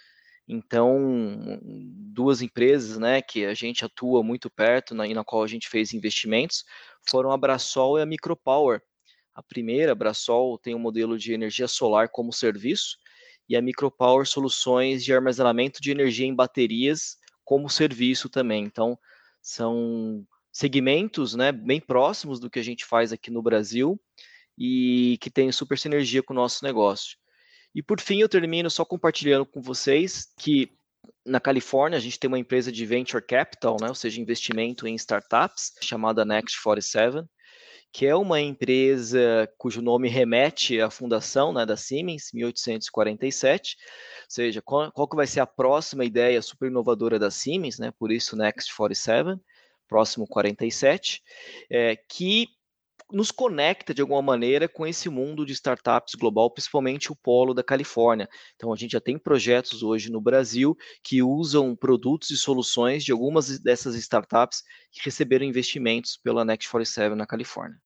Então, 0.47 1.59
duas 1.61 2.41
empresas 2.41 2.97
né, 2.97 3.21
que 3.21 3.45
a 3.45 3.53
gente 3.53 3.85
atua 3.85 4.23
muito 4.23 4.49
perto 4.49 4.93
na, 4.93 5.07
e 5.07 5.13
na 5.13 5.23
qual 5.23 5.43
a 5.43 5.47
gente 5.47 5.69
fez 5.69 5.93
investimentos 5.93 6.63
foram 7.09 7.31
a 7.31 7.37
Brasol 7.37 7.99
e 7.99 8.01
a 8.01 8.05
Micropower. 8.05 8.81
A 9.33 9.41
primeira, 9.41 9.93
a 9.93 9.95
Brasol, 9.95 10.57
tem 10.57 10.75
um 10.75 10.79
modelo 10.79 11.17
de 11.17 11.33
energia 11.33 11.67
solar 11.67 12.09
como 12.09 12.33
serviço 12.33 12.97
e 13.47 13.55
a 13.55 13.61
Micropower 13.61 14.25
soluções 14.25 15.03
de 15.03 15.13
armazenamento 15.13 15.81
de 15.81 15.91
energia 15.91 16.25
em 16.25 16.35
baterias 16.35 17.17
como 17.43 17.69
serviço 17.69 18.29
também. 18.29 18.63
Então, 18.63 18.97
são 19.41 20.25
segmentos 20.51 21.33
né, 21.35 21.51
bem 21.51 21.79
próximos 21.79 22.39
do 22.39 22.49
que 22.49 22.59
a 22.59 22.63
gente 22.63 22.85
faz 22.85 23.13
aqui 23.13 23.31
no 23.31 23.41
Brasil 23.41 23.99
e 24.57 25.17
que 25.21 25.29
tem 25.29 25.51
super 25.51 25.77
sinergia 25.77 26.21
com 26.21 26.33
o 26.33 26.35
nosso 26.35 26.63
negócio. 26.63 27.17
E 27.73 27.81
por 27.81 28.01
fim, 28.01 28.19
eu 28.19 28.27
termino 28.27 28.69
só 28.69 28.83
compartilhando 28.83 29.45
com 29.45 29.61
vocês 29.61 30.27
que 30.37 30.69
na 31.25 31.39
Califórnia 31.39 31.97
a 31.97 32.01
gente 32.01 32.19
tem 32.19 32.27
uma 32.27 32.39
empresa 32.39 32.71
de 32.71 32.85
venture 32.85 33.23
capital, 33.25 33.77
né, 33.79 33.87
ou 33.87 33.95
seja, 33.95 34.21
investimento 34.21 34.87
em 34.87 34.95
startups, 34.95 35.73
chamada 35.81 36.25
Next 36.25 36.61
47, 36.61 37.25
que 37.93 38.05
é 38.05 38.15
uma 38.15 38.39
empresa 38.39 39.51
cujo 39.57 39.81
nome 39.81 40.07
remete 40.07 40.79
à 40.79 40.89
fundação 40.89 41.53
né, 41.53 41.65
da 41.65 41.75
Siemens, 41.75 42.31
1847, 42.33 43.77
ou 43.79 44.25
seja, 44.29 44.61
qual, 44.61 44.91
qual 44.91 45.07
que 45.07 45.15
vai 45.15 45.27
ser 45.27 45.41
a 45.41 45.47
próxima 45.47 46.05
ideia 46.05 46.41
super 46.41 46.67
inovadora 46.67 47.19
da 47.19 47.29
Siemens, 47.29 47.79
né, 47.79 47.91
por 47.97 48.11
isso 48.11 48.35
Next 48.35 48.73
47, 48.75 49.39
próximo 49.91 50.25
47, 50.25 51.21
é, 51.69 51.97
que 51.97 52.47
nos 53.11 53.29
conecta 53.29 53.93
de 53.93 54.01
alguma 54.01 54.21
maneira 54.21 54.69
com 54.69 54.87
esse 54.87 55.09
mundo 55.09 55.45
de 55.45 55.51
startups 55.51 56.15
global, 56.15 56.49
principalmente 56.49 57.11
o 57.11 57.15
polo 57.15 57.53
da 57.53 57.61
Califórnia. 57.61 58.29
Então 58.55 58.71
a 58.71 58.77
gente 58.77 58.91
já 58.91 59.01
tem 59.01 59.19
projetos 59.19 59.83
hoje 59.83 60.09
no 60.09 60.21
Brasil 60.21 60.77
que 61.03 61.21
usam 61.21 61.75
produtos 61.75 62.29
e 62.29 62.37
soluções 62.37 63.03
de 63.03 63.11
algumas 63.11 63.59
dessas 63.59 63.95
startups 63.95 64.63
que 64.93 65.01
receberam 65.03 65.45
investimentos 65.45 66.15
pela 66.15 66.45
Next 66.45 66.71
47 66.71 67.13
na 67.13 67.27
Califórnia. 67.27 67.77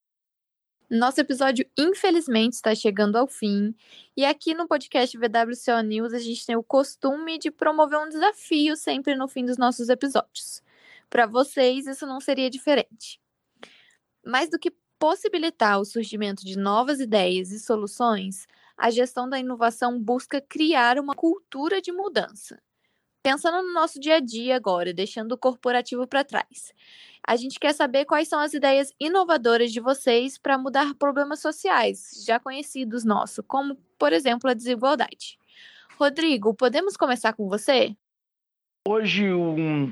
Nosso 0.87 1.19
episódio, 1.19 1.65
infelizmente, 1.75 2.53
está 2.53 2.75
chegando 2.75 3.15
ao 3.15 3.25
fim. 3.25 3.73
E 4.15 4.23
aqui 4.23 4.53
no 4.53 4.67
podcast 4.67 5.17
VWCO 5.17 5.81
News, 5.83 6.13
a 6.13 6.19
gente 6.19 6.45
tem 6.45 6.55
o 6.55 6.61
costume 6.61 7.39
de 7.39 7.49
promover 7.49 7.97
um 7.97 8.07
desafio 8.07 8.77
sempre 8.77 9.15
no 9.15 9.27
fim 9.27 9.43
dos 9.43 9.57
nossos 9.57 9.89
episódios. 9.89 10.61
Para 11.09 11.25
vocês, 11.25 11.87
isso 11.87 12.05
não 12.05 12.19
seria 12.19 12.49
diferente. 12.49 13.19
Mais 14.25 14.49
do 14.49 14.59
que 14.59 14.71
possibilitar 14.99 15.79
o 15.79 15.85
surgimento 15.85 16.43
de 16.45 16.57
novas 16.57 16.99
ideias 16.99 17.51
e 17.51 17.59
soluções, 17.59 18.47
a 18.77 18.89
gestão 18.89 19.29
da 19.29 19.39
inovação 19.39 19.99
busca 20.01 20.41
criar 20.41 20.97
uma 20.99 21.15
cultura 21.15 21.81
de 21.81 21.91
mudança. 21.91 22.61
Pensando 23.23 23.63
no 23.63 23.73
nosso 23.73 23.99
dia 23.99 24.17
a 24.17 24.19
dia 24.19 24.55
agora, 24.55 24.93
deixando 24.93 25.31
o 25.31 25.37
corporativo 25.37 26.05
para 26.05 26.23
trás, 26.23 26.71
a 27.27 27.35
gente 27.35 27.59
quer 27.59 27.73
saber 27.73 28.05
quais 28.05 28.27
são 28.27 28.39
as 28.39 28.53
ideias 28.53 28.93
inovadoras 28.99 29.71
de 29.71 29.79
vocês 29.79 30.37
para 30.37 30.59
mudar 30.59 30.93
problemas 30.93 31.39
sociais 31.39 32.23
já 32.23 32.39
conhecidos 32.39 33.03
nossos, 33.03 33.43
como, 33.47 33.75
por 33.97 34.13
exemplo, 34.13 34.47
a 34.47 34.53
desigualdade. 34.53 35.39
Rodrigo, 35.97 36.53
podemos 36.53 36.95
começar 36.95 37.33
com 37.33 37.49
você? 37.49 37.95
Hoje, 38.87 39.33
um, 39.33 39.91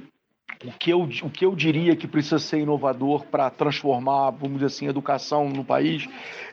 o 0.66 0.72
que, 0.72 0.92
eu, 0.92 1.02
o 1.02 1.30
que 1.30 1.46
eu 1.46 1.56
diria 1.56 1.96
que 1.96 2.08
precisa 2.08 2.40
ser 2.40 2.60
inovador 2.60 3.26
para 3.26 3.50
transformar, 3.50 4.32
vamos 4.32 4.56
dizer 4.56 4.66
assim, 4.68 4.88
a 4.88 4.90
educação 4.90 5.50
no 5.50 5.64
país, 5.64 6.08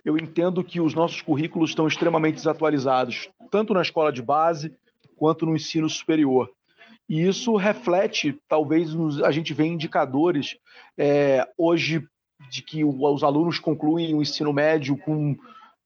eu 0.05 0.17
entendo 0.17 0.65
que 0.65 0.81
os 0.81 0.95
nossos 0.95 1.23
currículos 1.23 1.71
estão 1.71 1.87
extremamente 1.87 2.37
desatualizados, 2.37 3.29
tanto 3.51 3.75
na 3.75 3.83
escola 3.83 4.13
de 4.13 4.23
base 4.23 4.75
quanto 5.17 5.47
no 5.47 5.55
ensino 5.55 5.89
superior. 5.89 6.51
E 7.09 7.27
isso 7.27 7.57
reflete, 7.57 8.39
talvez, 8.49 8.95
a 9.25 9.31
gente 9.31 9.53
vê 9.53 9.67
indicadores 9.67 10.57
é, 10.97 11.47
hoje 11.59 12.05
de 12.49 12.63
que 12.63 12.85
os 12.85 13.23
alunos 13.23 13.59
concluem 13.59 14.15
o 14.15 14.23
ensino 14.23 14.53
médio 14.53 14.97
com 14.97 15.37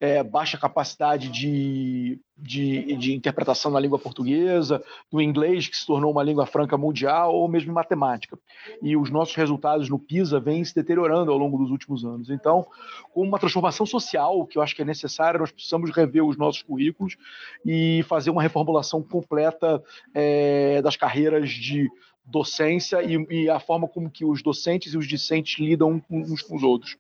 é, 0.05 0.23
baixa 0.23 0.59
capacidade 0.59 1.31
de, 1.31 2.21
de, 2.37 2.95
de, 2.97 3.15
interpretação 3.15 3.71
na 3.71 3.81
língua 3.81 3.99
portuguesa, 3.99 4.85
do 5.11 5.19
inglês, 5.19 5.67
que 5.67 5.75
se 5.75 5.87
tornou 5.87 6.13
uma 6.13 6.23
língua 6.23 6.45
franca 6.45 6.77
mundial, 6.77 7.35
ou 7.35 7.49
mesmo 7.49 7.71
em 7.71 7.75
matemática. 7.75 8.39
E 8.83 8.99
os 8.99 9.09
nossos 9.09 9.35
resultados 9.35 9.89
no 9.89 9.99
PISA 9.99 10.39
vêm 10.39 10.63
se 10.63 10.75
deteriorando 10.75 11.33
ao 11.33 11.39
longo 11.39 11.57
dos 11.57 11.71
últimos 11.71 12.05
anos. 12.05 12.29
Então, 12.29 12.67
com 13.15 13.23
uma 13.23 13.39
transformação 13.39 13.87
social 13.87 14.47
que 14.47 14.59
eu 14.59 14.63
acho 14.63 14.77
que 14.77 14.83
é 14.83 14.85
necessária, 14.85 15.41
nós 15.41 15.51
precisamos 15.51 15.91
rever 15.91 16.23
os 16.23 16.37
nossos 16.37 16.61
currículos 16.61 17.17
e 17.65 18.05
fazer 18.07 18.29
uma 18.29 18.43
reformulação 18.43 19.03
completa 19.03 19.83
é, 20.13 20.83
das 20.83 20.97
carreiras 20.97 21.49
de 21.49 21.89
docência 22.25 23.03
e, 23.03 23.17
e, 23.31 23.51
a 23.51 23.61
forma 23.61 23.87
como 23.87 24.11
que 24.11 24.25
os 24.25 24.43
docentes 24.43 24.95
e 24.95 24.99
os 24.99 25.07
discentes 25.07 25.59
lidam 25.59 26.03
uns 26.11 26.43
com 26.43 26.57
os 26.57 26.63
outros. 26.63 26.97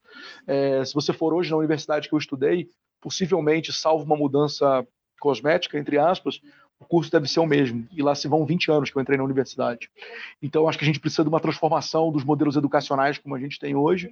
É, 0.46 0.84
se 0.84 0.92
você 0.94 1.12
for 1.12 1.32
hoje 1.32 1.50
na 1.50 1.56
universidade 1.56 2.08
que 2.08 2.14
eu 2.14 2.18
estudei, 2.18 2.68
possivelmente, 3.04 3.70
salvo 3.70 4.02
uma 4.02 4.16
mudança 4.16 4.86
cosmética, 5.20 5.78
entre 5.78 5.98
aspas, 5.98 6.40
o 6.80 6.86
curso 6.86 7.12
deve 7.12 7.28
ser 7.28 7.38
o 7.40 7.46
mesmo. 7.46 7.86
E 7.92 8.02
lá 8.02 8.14
se 8.14 8.26
vão 8.26 8.46
20 8.46 8.70
anos 8.70 8.90
que 8.90 8.96
eu 8.96 9.02
entrei 9.02 9.18
na 9.18 9.24
universidade. 9.24 9.90
Então, 10.42 10.66
acho 10.66 10.78
que 10.78 10.84
a 10.84 10.86
gente 10.86 10.98
precisa 10.98 11.22
de 11.22 11.28
uma 11.28 11.38
transformação 11.38 12.10
dos 12.10 12.24
modelos 12.24 12.56
educacionais 12.56 13.18
como 13.18 13.34
a 13.34 13.38
gente 13.38 13.58
tem 13.58 13.76
hoje, 13.76 14.10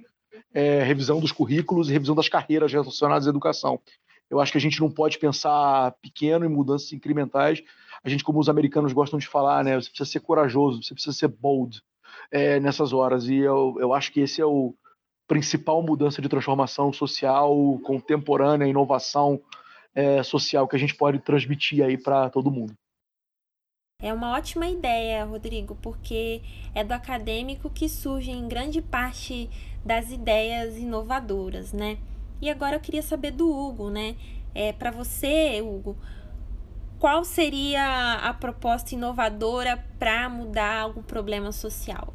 é, 0.53 0.83
revisão 0.83 1.19
dos 1.19 1.31
currículos 1.31 1.89
e 1.89 1.93
revisão 1.93 2.13
das 2.13 2.29
carreiras 2.29 2.71
relacionadas 2.71 3.25
à 3.25 3.31
educação. 3.31 3.81
Eu 4.29 4.39
acho 4.39 4.51
que 4.51 4.59
a 4.59 4.61
gente 4.61 4.79
não 4.79 4.91
pode 4.91 5.17
pensar 5.17 5.91
pequeno 5.99 6.45
em 6.45 6.49
mudanças 6.49 6.93
incrementais. 6.93 7.63
A 8.03 8.09
gente, 8.09 8.23
como 8.23 8.39
os 8.39 8.47
americanos 8.47 8.93
gostam 8.93 9.17
de 9.17 9.27
falar, 9.27 9.63
né, 9.63 9.75
você 9.75 9.89
precisa 9.89 10.09
ser 10.09 10.19
corajoso, 10.19 10.83
você 10.83 10.93
precisa 10.93 11.17
ser 11.17 11.29
bold 11.29 11.81
é, 12.31 12.59
nessas 12.59 12.93
horas. 12.93 13.27
E 13.27 13.37
eu, 13.37 13.75
eu 13.79 13.91
acho 13.91 14.11
que 14.11 14.19
esse 14.19 14.39
é 14.39 14.45
o, 14.45 14.75
principal 15.27 15.81
mudança 15.81 16.21
de 16.21 16.29
transformação 16.29 16.91
social 16.91 17.79
contemporânea, 17.83 18.67
inovação 18.67 19.41
é, 19.95 20.21
social 20.23 20.67
que 20.67 20.75
a 20.75 20.79
gente 20.79 20.95
pode 20.95 21.19
transmitir 21.19 21.83
aí 21.83 21.97
para 21.97 22.29
todo 22.29 22.51
mundo. 22.51 22.73
É 24.01 24.13
uma 24.13 24.33
ótima 24.33 24.67
ideia, 24.67 25.23
Rodrigo, 25.23 25.77
porque 25.81 26.41
é 26.75 26.83
do 26.83 26.91
acadêmico 26.91 27.69
que 27.69 27.87
surgem 27.87 28.47
grande 28.49 28.81
parte 28.81 29.49
das 29.85 30.11
ideias 30.11 30.77
inovadoras, 30.77 31.71
né? 31.71 31.97
E 32.41 32.49
agora 32.49 32.75
eu 32.75 32.81
queria 32.81 33.01
saber 33.01 33.31
do 33.31 33.49
Hugo, 33.49 33.89
né? 33.89 34.17
É, 34.53 34.73
para 34.73 34.91
você, 34.91 35.61
Hugo, 35.61 35.95
qual 36.99 37.23
seria 37.23 38.15
a 38.15 38.33
proposta 38.33 38.93
inovadora 38.93 39.77
para 39.97 40.27
mudar 40.27 40.81
algum 40.81 41.01
problema 41.01 41.53
social? 41.53 42.12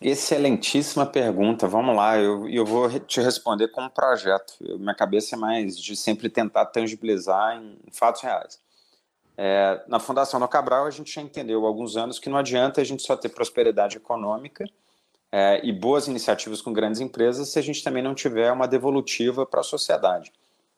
Excelentíssima 0.00 1.06
pergunta. 1.06 1.66
Vamos 1.66 1.96
lá, 1.96 2.18
eu, 2.18 2.48
eu 2.48 2.66
vou 2.66 3.00
te 3.00 3.20
responder 3.20 3.68
como 3.68 3.88
projeto. 3.88 4.54
Eu, 4.60 4.78
minha 4.78 4.94
cabeça 4.94 5.34
é 5.34 5.38
mais 5.38 5.78
de 5.78 5.96
sempre 5.96 6.28
tentar 6.28 6.66
tangibilizar 6.66 7.56
em 7.56 7.78
fatos 7.92 8.20
reais. 8.20 8.60
É, 9.38 9.82
na 9.88 9.98
Fundação 9.98 10.38
do 10.38 10.48
Cabral, 10.48 10.86
a 10.86 10.90
gente 10.90 11.12
já 11.12 11.22
entendeu 11.22 11.64
há 11.64 11.68
alguns 11.68 11.96
anos 11.96 12.18
que 12.18 12.28
não 12.28 12.38
adianta 12.38 12.80
a 12.80 12.84
gente 12.84 13.02
só 13.02 13.16
ter 13.16 13.30
prosperidade 13.30 13.96
econômica 13.96 14.64
é, 15.32 15.60
e 15.64 15.72
boas 15.72 16.08
iniciativas 16.08 16.60
com 16.60 16.72
grandes 16.72 17.00
empresas 17.00 17.48
se 17.48 17.58
a 17.58 17.62
gente 17.62 17.82
também 17.82 18.02
não 18.02 18.14
tiver 18.14 18.52
uma 18.52 18.68
devolutiva 18.68 19.46
para 19.46 19.60
a 19.60 19.64
sociedade. 19.64 20.32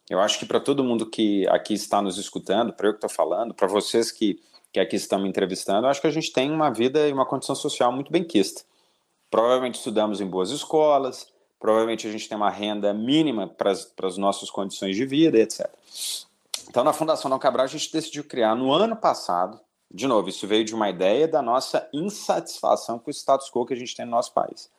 Eu 0.08 0.20
acho 0.20 0.38
que 0.38 0.46
para 0.46 0.58
todo 0.58 0.82
mundo 0.82 1.08
que 1.08 1.46
aqui 1.48 1.74
está 1.74 2.00
nos 2.00 2.18
escutando, 2.18 2.72
para 2.72 2.88
eu 2.88 2.92
que 2.92 2.98
estou 2.98 3.10
falando, 3.10 3.52
para 3.52 3.66
vocês 3.66 4.10
que, 4.10 4.40
que 4.72 4.80
aqui 4.80 4.96
estão 4.96 5.20
me 5.20 5.28
entrevistando, 5.28 5.86
eu 5.86 5.90
acho 5.90 6.00
que 6.00 6.06
a 6.06 6.12
gente 6.12 6.32
tem 6.32 6.50
uma 6.50 6.70
vida 6.70 7.06
e 7.06 7.12
uma 7.12 7.26
condição 7.26 7.54
social 7.54 7.92
muito 7.92 8.10
bem 8.10 8.24
quista. 8.24 8.62
Provavelmente 9.30 9.76
estudamos 9.76 10.20
em 10.20 10.26
boas 10.26 10.50
escolas, 10.50 11.28
provavelmente 11.60 12.06
a 12.06 12.10
gente 12.10 12.28
tem 12.28 12.36
uma 12.36 12.50
renda 12.50 12.94
mínima 12.94 13.46
para 13.46 13.70
as, 13.70 14.16
nossas 14.16 14.50
condições 14.50 14.96
de 14.96 15.04
vida, 15.04 15.38
etc. 15.38 15.68
Então, 16.68 16.84
na 16.84 16.92
Fundação 16.92 17.30
Não 17.30 17.38
Cabral, 17.38 17.64
a 17.64 17.68
gente 17.68 17.92
decidiu 17.92 18.24
criar 18.24 18.54
no 18.54 18.72
ano 18.72 18.96
passado, 18.96 19.60
de 19.90 20.06
novo, 20.06 20.28
isso 20.28 20.46
veio 20.46 20.64
de 20.64 20.74
uma 20.74 20.88
ideia 20.90 21.26
da 21.26 21.40
nossa 21.40 21.88
insatisfação 21.92 22.98
com 22.98 23.10
o 23.10 23.14
status 23.14 23.50
quo 23.50 23.66
que 23.66 23.74
a 23.74 23.76
gente 23.76 23.96
tem 23.96 24.04
no 24.04 24.10
nosso 24.10 24.32
país. 24.32 24.70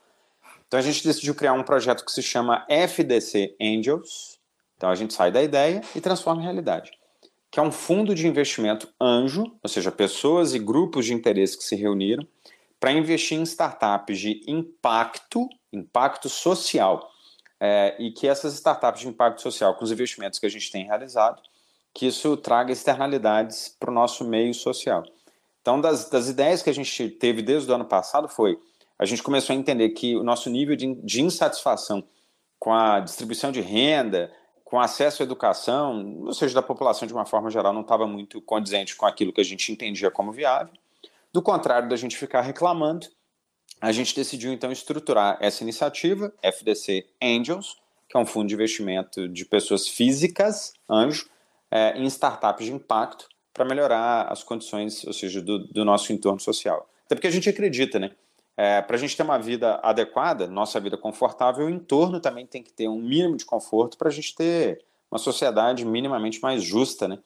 Então, 0.67 0.79
a 0.79 0.83
gente 0.83 1.03
decidiu 1.03 1.33
criar 1.33 1.53
um 1.53 1.63
projeto 1.63 2.05
que 2.05 2.11
se 2.11 2.21
chama 2.21 2.65
FDC 2.69 3.55
Angels. 3.59 4.39
Então, 4.77 4.89
a 4.89 4.95
gente 4.95 5.13
sai 5.13 5.31
da 5.31 5.41
ideia 5.41 5.81
e 5.95 6.01
transforma 6.01 6.41
em 6.41 6.45
realidade. 6.45 6.91
Que 7.49 7.59
é 7.59 7.63
um 7.63 7.71
fundo 7.71 8.13
de 8.13 8.27
investimento 8.27 8.87
anjo, 9.01 9.51
ou 9.63 9.69
seja, 9.69 9.91
pessoas 9.91 10.53
e 10.53 10.59
grupos 10.59 11.07
de 11.07 11.13
interesse 11.15 11.57
que 11.57 11.63
se 11.63 11.75
reuniram 11.75 12.25
para 12.79 12.91
investir 12.91 13.37
em 13.37 13.43
startups 13.43 14.19
de 14.19 14.41
impacto, 14.47 15.47
impacto 15.71 16.29
social. 16.29 17.11
É, 17.61 17.95
e 17.99 18.11
que 18.11 18.25
essas 18.25 18.53
startups 18.53 19.01
de 19.01 19.07
impacto 19.09 19.41
social, 19.41 19.75
com 19.75 19.83
os 19.83 19.91
investimentos 19.91 20.39
que 20.39 20.45
a 20.45 20.49
gente 20.49 20.71
tem 20.71 20.85
realizado, 20.85 21.41
que 21.93 22.07
isso 22.07 22.37
traga 22.37 22.71
externalidades 22.71 23.75
para 23.77 23.91
o 23.91 23.93
nosso 23.93 24.23
meio 24.23 24.53
social. 24.53 25.03
Então, 25.61 25.81
das, 25.81 26.09
das 26.09 26.29
ideias 26.29 26.61
que 26.61 26.69
a 26.69 26.73
gente 26.73 27.09
teve 27.09 27.41
desde 27.41 27.69
o 27.69 27.75
ano 27.75 27.85
passado 27.85 28.29
foi 28.29 28.57
a 28.97 29.05
gente 29.05 29.23
começou 29.23 29.55
a 29.55 29.57
entender 29.57 29.89
que 29.89 30.17
o 30.17 30.23
nosso 30.23 30.49
nível 30.49 30.75
de, 30.75 30.93
de 30.95 31.21
insatisfação 31.21 32.03
com 32.59 32.73
a 32.73 32.99
distribuição 32.99 33.49
de 33.49 33.61
renda, 33.61 34.29
com 34.65 34.77
acesso 34.77 35.23
à 35.23 35.25
educação, 35.25 36.23
ou 36.25 36.33
seja, 36.33 36.53
da 36.53 36.61
população 36.61 37.07
de 37.07 37.13
uma 37.13 37.25
forma 37.25 37.49
geral, 37.49 37.71
não 37.71 37.81
estava 37.81 38.05
muito 38.05 38.41
condizente 38.41 38.97
com 38.97 39.05
aquilo 39.05 39.31
que 39.31 39.39
a 39.39 39.45
gente 39.45 39.71
entendia 39.71 40.11
como 40.11 40.33
viável. 40.33 40.73
Do 41.31 41.41
contrário 41.41 41.87
da 41.87 41.95
gente 41.95 42.17
ficar 42.17 42.41
reclamando, 42.41 43.07
a 43.79 43.91
gente 43.91 44.15
decidiu 44.15 44.51
então 44.51 44.71
estruturar 44.71 45.37
essa 45.39 45.63
iniciativa, 45.63 46.33
FDC 46.41 47.07
Angels, 47.21 47.77
que 48.09 48.17
é 48.17 48.19
um 48.19 48.25
fundo 48.25 48.47
de 48.47 48.55
investimento 48.55 49.29
de 49.29 49.45
pessoas 49.45 49.87
físicas, 49.87 50.73
anjo, 50.89 51.29
é, 51.69 51.97
em 51.97 52.05
startups 52.05 52.65
de 52.65 52.73
impacto 52.73 53.29
para 53.53 53.63
melhorar 53.63 54.23
as 54.31 54.43
condições, 54.43 55.05
ou 55.05 55.13
seja, 55.13 55.41
do, 55.41 55.67
do, 55.67 55.85
nosso 55.85 56.11
entorno 56.11 56.39
social. 56.39 56.89
Até 57.05 57.15
porque 57.15 57.27
a 57.27 57.31
gente 57.31 57.49
acredita, 57.49 57.99
né? 57.99 58.11
É, 58.57 58.81
para 58.81 58.95
a 58.95 58.99
gente 58.99 59.15
ter 59.15 59.23
uma 59.23 59.37
vida 59.37 59.79
adequada, 59.83 60.47
nossa 60.47 60.79
vida 60.79 60.97
confortável, 60.97 61.67
o 61.67 61.69
entorno 61.69 62.19
também 62.19 62.45
tem 62.45 62.63
que 62.63 62.73
ter 62.73 62.87
um 62.87 62.99
mínimo 62.99 63.37
de 63.37 63.45
conforto 63.45 63.97
para 63.97 64.09
a 64.09 64.11
gente 64.11 64.35
ter 64.35 64.83
uma 65.09 65.19
sociedade 65.19 65.85
minimamente 65.85 66.41
mais 66.41 66.63
justa, 66.63 67.07
né? 67.07 67.19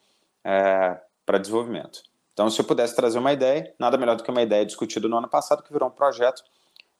É, 0.44 1.00
para 1.24 1.38
desenvolvimento. 1.38 2.02
Então, 2.34 2.50
se 2.50 2.60
eu 2.60 2.64
pudesse 2.64 2.94
trazer 2.94 3.18
uma 3.18 3.32
ideia, 3.32 3.72
nada 3.78 3.96
melhor 3.96 4.16
do 4.16 4.22
que 4.22 4.30
uma 4.30 4.42
ideia 4.42 4.66
discutida 4.66 5.08
no 5.08 5.16
ano 5.16 5.28
passado, 5.28 5.62
que 5.62 5.72
virou 5.72 5.88
um 5.88 5.92
projeto 5.92 6.42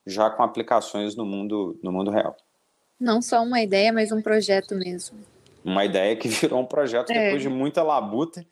já 0.07 0.31
com 0.31 0.43
aplicações 0.43 1.15
no 1.15 1.27
mundo, 1.27 1.79
no 1.83 1.93
mundo 1.93 2.11
real. 2.11 2.35
Não 2.99 3.21
só 3.21 3.43
uma 3.43 3.61
ideia, 3.61 3.93
mas 3.93 4.11
um 4.13 4.23
projeto 4.23 4.75
mesmo 4.75 5.19
uma 5.65 5.85
ideia 5.85 6.15
que 6.15 6.29
virou 6.29 6.61
um 6.61 6.67
projeto 6.67 7.11
é. 7.11 7.25
depois 7.25 7.43
de 7.43 7.49
muita 7.49 7.83
labuta 7.83 8.47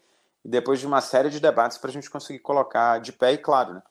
e 0.45 0.49
depois 0.49 0.81
de 0.81 0.87
uma 0.87 1.01
série 1.01 1.29
de 1.29 1.38
debates 1.38 1.79
para 1.79 1.90
a 1.90 1.92
gente 1.92 2.11
conseguir 2.11 2.40
colocar 2.40 2.99
de 2.99 3.12
pé 3.12 3.35
e 3.35 3.38
claro, 3.38 3.75
né, 3.75 3.83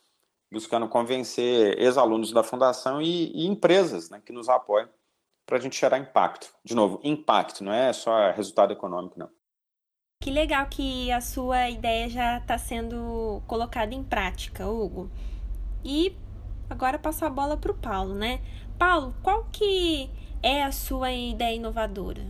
buscando 0.51 0.89
convencer 0.89 1.79
ex-alunos 1.79 2.33
da 2.33 2.43
fundação 2.43 3.01
e, 3.01 3.31
e 3.31 3.45
empresas 3.45 4.09
né, 4.09 4.21
que 4.25 4.33
nos 4.33 4.49
apoiam 4.49 4.89
para 5.45 5.57
a 5.57 5.61
gente 5.61 5.79
gerar 5.79 5.97
impacto. 5.99 6.53
De 6.63 6.75
novo, 6.75 6.99
impacto, 7.03 7.63
não 7.63 7.71
é 7.71 7.93
só 7.93 8.31
resultado 8.31 8.73
econômico, 8.73 9.17
não. 9.17 9.29
Que 10.21 10.29
legal 10.29 10.67
que 10.67 11.11
a 11.11 11.19
sua 11.19 11.71
ideia 11.71 12.07
já 12.07 12.37
está 12.37 12.55
sendo 12.55 13.41
colocada 13.47 13.95
em 13.95 14.03
prática, 14.03 14.67
Hugo. 14.67 15.09
E 15.83 16.15
agora 16.69 16.99
passo 16.99 17.25
a 17.25 17.29
bola 17.29 17.57
para 17.57 17.71
o 17.71 17.75
Paulo, 17.75 18.13
né? 18.13 18.39
Paulo, 18.77 19.15
qual 19.23 19.45
que 19.51 20.11
é 20.43 20.61
a 20.61 20.71
sua 20.71 21.11
ideia 21.11 21.55
inovadora? 21.55 22.21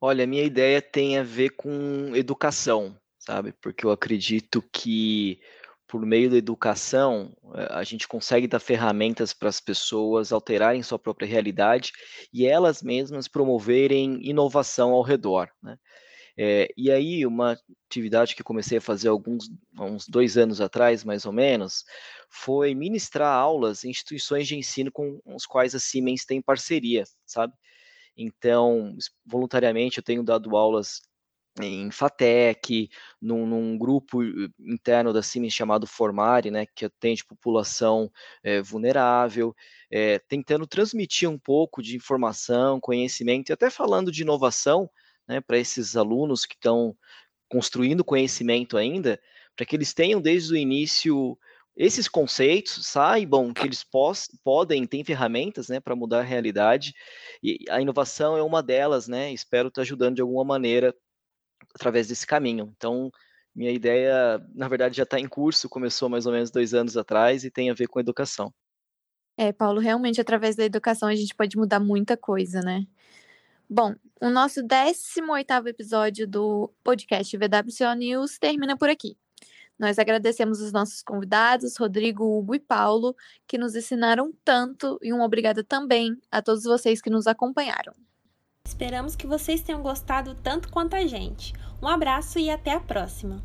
Olha, 0.00 0.22
a 0.22 0.26
minha 0.26 0.44
ideia 0.44 0.80
tem 0.80 1.18
a 1.18 1.24
ver 1.24 1.50
com 1.50 2.14
educação, 2.14 2.96
sabe? 3.18 3.52
Porque 3.60 3.84
eu 3.84 3.90
acredito 3.90 4.62
que 4.72 5.40
por 5.88 6.06
meio 6.06 6.30
da 6.30 6.36
educação 6.36 7.36
eh, 7.56 7.68
a 7.70 7.82
gente 7.82 8.06
consegue 8.06 8.46
dar 8.46 8.60
ferramentas 8.60 9.32
para 9.32 9.48
as 9.48 9.60
pessoas 9.60 10.30
alterarem 10.30 10.82
sua 10.82 10.98
própria 10.98 11.26
realidade 11.26 11.90
e 12.32 12.46
elas 12.46 12.82
mesmas 12.82 13.26
promoverem 13.26 14.20
inovação 14.22 14.92
ao 14.92 15.02
redor, 15.02 15.48
né? 15.60 15.76
É, 16.38 16.68
e 16.76 16.90
aí, 16.90 17.24
uma 17.26 17.58
atividade 17.88 18.34
que 18.36 18.42
comecei 18.42 18.78
a 18.78 18.80
fazer 18.80 19.08
alguns 19.08 19.50
uns 19.78 20.06
dois 20.06 20.36
anos 20.36 20.60
atrás, 20.60 21.02
mais 21.04 21.24
ou 21.24 21.32
menos, 21.32 21.84
foi 22.28 22.74
ministrar 22.74 23.32
aulas 23.34 23.84
em 23.84 23.90
instituições 23.90 24.46
de 24.46 24.56
ensino 24.56 24.92
com 24.92 25.20
os 25.24 25.46
quais 25.46 25.74
a 25.74 25.80
Siemens 25.80 26.24
tem 26.24 26.42
parceria, 26.42 27.04
sabe? 27.24 27.54
Então, 28.16 28.96
voluntariamente, 29.24 29.98
eu 29.98 30.04
tenho 30.04 30.22
dado 30.22 30.56
aulas 30.56 31.02
em 31.60 31.90
FATEC, 31.90 32.90
num, 33.20 33.46
num, 33.46 33.78
grupo 33.78 34.22
eh, 34.22 34.48
interno 34.60 35.12
da 35.12 35.22
Siemens 35.22 35.54
chamado 35.54 35.86
Formare, 35.86 36.50
né, 36.50 36.66
que 36.66 36.84
atende 36.84 37.24
população 37.24 38.10
é, 38.42 38.60
vulnerável, 38.60 39.54
é, 39.90 40.18
tentando 40.18 40.66
transmitir 40.66 41.28
um 41.28 41.38
pouco 41.38 41.82
de 41.82 41.96
informação, 41.96 42.80
conhecimento, 42.80 43.50
e 43.50 43.52
até 43.52 43.70
falando 43.70 44.12
de 44.12 44.22
inovação, 44.22 44.90
né, 45.28 45.40
para 45.40 45.58
esses 45.58 45.96
alunos 45.96 46.44
que 46.44 46.54
estão 46.54 46.96
construindo 47.48 48.04
conhecimento 48.04 48.76
ainda, 48.76 49.20
para 49.54 49.64
que 49.64 49.76
eles 49.76 49.94
tenham 49.94 50.20
desde 50.20 50.52
o 50.52 50.56
início 50.56 51.38
esses 51.76 52.08
conceitos 52.08 52.86
saibam 52.86 53.52
que 53.52 53.66
eles 53.66 53.84
podem, 54.42 54.86
têm 54.86 55.04
ferramentas 55.04 55.68
né, 55.68 55.78
para 55.78 55.94
mudar 55.94 56.20
a 56.20 56.22
realidade, 56.22 56.94
e 57.42 57.58
a 57.68 57.80
inovação 57.82 58.36
é 58.36 58.42
uma 58.42 58.62
delas, 58.62 59.06
né? 59.06 59.30
Espero 59.30 59.68
estar 59.68 59.82
ajudando 59.82 60.16
de 60.16 60.22
alguma 60.22 60.42
maneira 60.42 60.94
através 61.74 62.08
desse 62.08 62.26
caminho. 62.26 62.72
Então, 62.74 63.10
minha 63.54 63.70
ideia, 63.70 64.42
na 64.54 64.68
verdade, 64.68 64.96
já 64.96 65.02
está 65.02 65.20
em 65.20 65.28
curso, 65.28 65.68
começou 65.68 66.08
mais 66.08 66.24
ou 66.24 66.32
menos 66.32 66.50
dois 66.50 66.72
anos 66.72 66.96
atrás 66.96 67.44
e 67.44 67.50
tem 67.50 67.70
a 67.70 67.74
ver 67.74 67.88
com 67.88 68.00
educação. 68.00 68.52
É, 69.36 69.52
Paulo, 69.52 69.78
realmente, 69.78 70.18
através 70.18 70.56
da 70.56 70.64
educação 70.64 71.08
a 71.10 71.14
gente 71.14 71.34
pode 71.34 71.58
mudar 71.58 71.78
muita 71.78 72.16
coisa, 72.16 72.62
né? 72.62 72.86
Bom, 73.68 73.96
o 74.20 74.30
nosso 74.30 74.62
18º 74.62 75.66
episódio 75.66 76.26
do 76.26 76.72
podcast 76.84 77.36
VWCO 77.36 77.94
News 77.96 78.38
termina 78.38 78.76
por 78.76 78.88
aqui. 78.88 79.16
Nós 79.76 79.98
agradecemos 79.98 80.60
os 80.60 80.72
nossos 80.72 81.02
convidados, 81.02 81.76
Rodrigo, 81.76 82.24
Hugo 82.24 82.54
e 82.54 82.60
Paulo, 82.60 83.14
que 83.46 83.58
nos 83.58 83.74
ensinaram 83.74 84.32
tanto, 84.44 84.98
e 85.02 85.12
um 85.12 85.20
obrigada 85.20 85.64
também 85.64 86.16
a 86.30 86.40
todos 86.40 86.62
vocês 86.62 87.02
que 87.02 87.10
nos 87.10 87.26
acompanharam. 87.26 87.92
Esperamos 88.64 89.16
que 89.16 89.26
vocês 89.26 89.62
tenham 89.62 89.82
gostado 89.82 90.36
tanto 90.36 90.70
quanto 90.70 90.94
a 90.94 91.04
gente. 91.04 91.52
Um 91.82 91.88
abraço 91.88 92.38
e 92.38 92.48
até 92.48 92.72
a 92.72 92.80
próxima. 92.80 93.42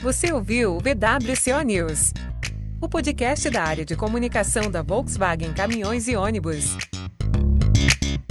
Você 0.00 0.32
ouviu 0.32 0.76
o 0.76 0.78
VWCO 0.78 1.60
News, 1.66 2.12
o 2.80 2.88
podcast 2.88 3.50
da 3.50 3.62
área 3.62 3.84
de 3.84 3.94
comunicação 3.94 4.70
da 4.70 4.80
Volkswagen 4.80 5.52
Caminhões 5.52 6.08
e 6.08 6.16
Ônibus. 6.16 6.76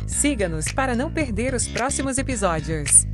Siga-nos 0.07 0.71
para 0.71 0.95
não 0.95 1.11
perder 1.11 1.53
os 1.53 1.67
próximos 1.67 2.17
episódios. 2.17 3.05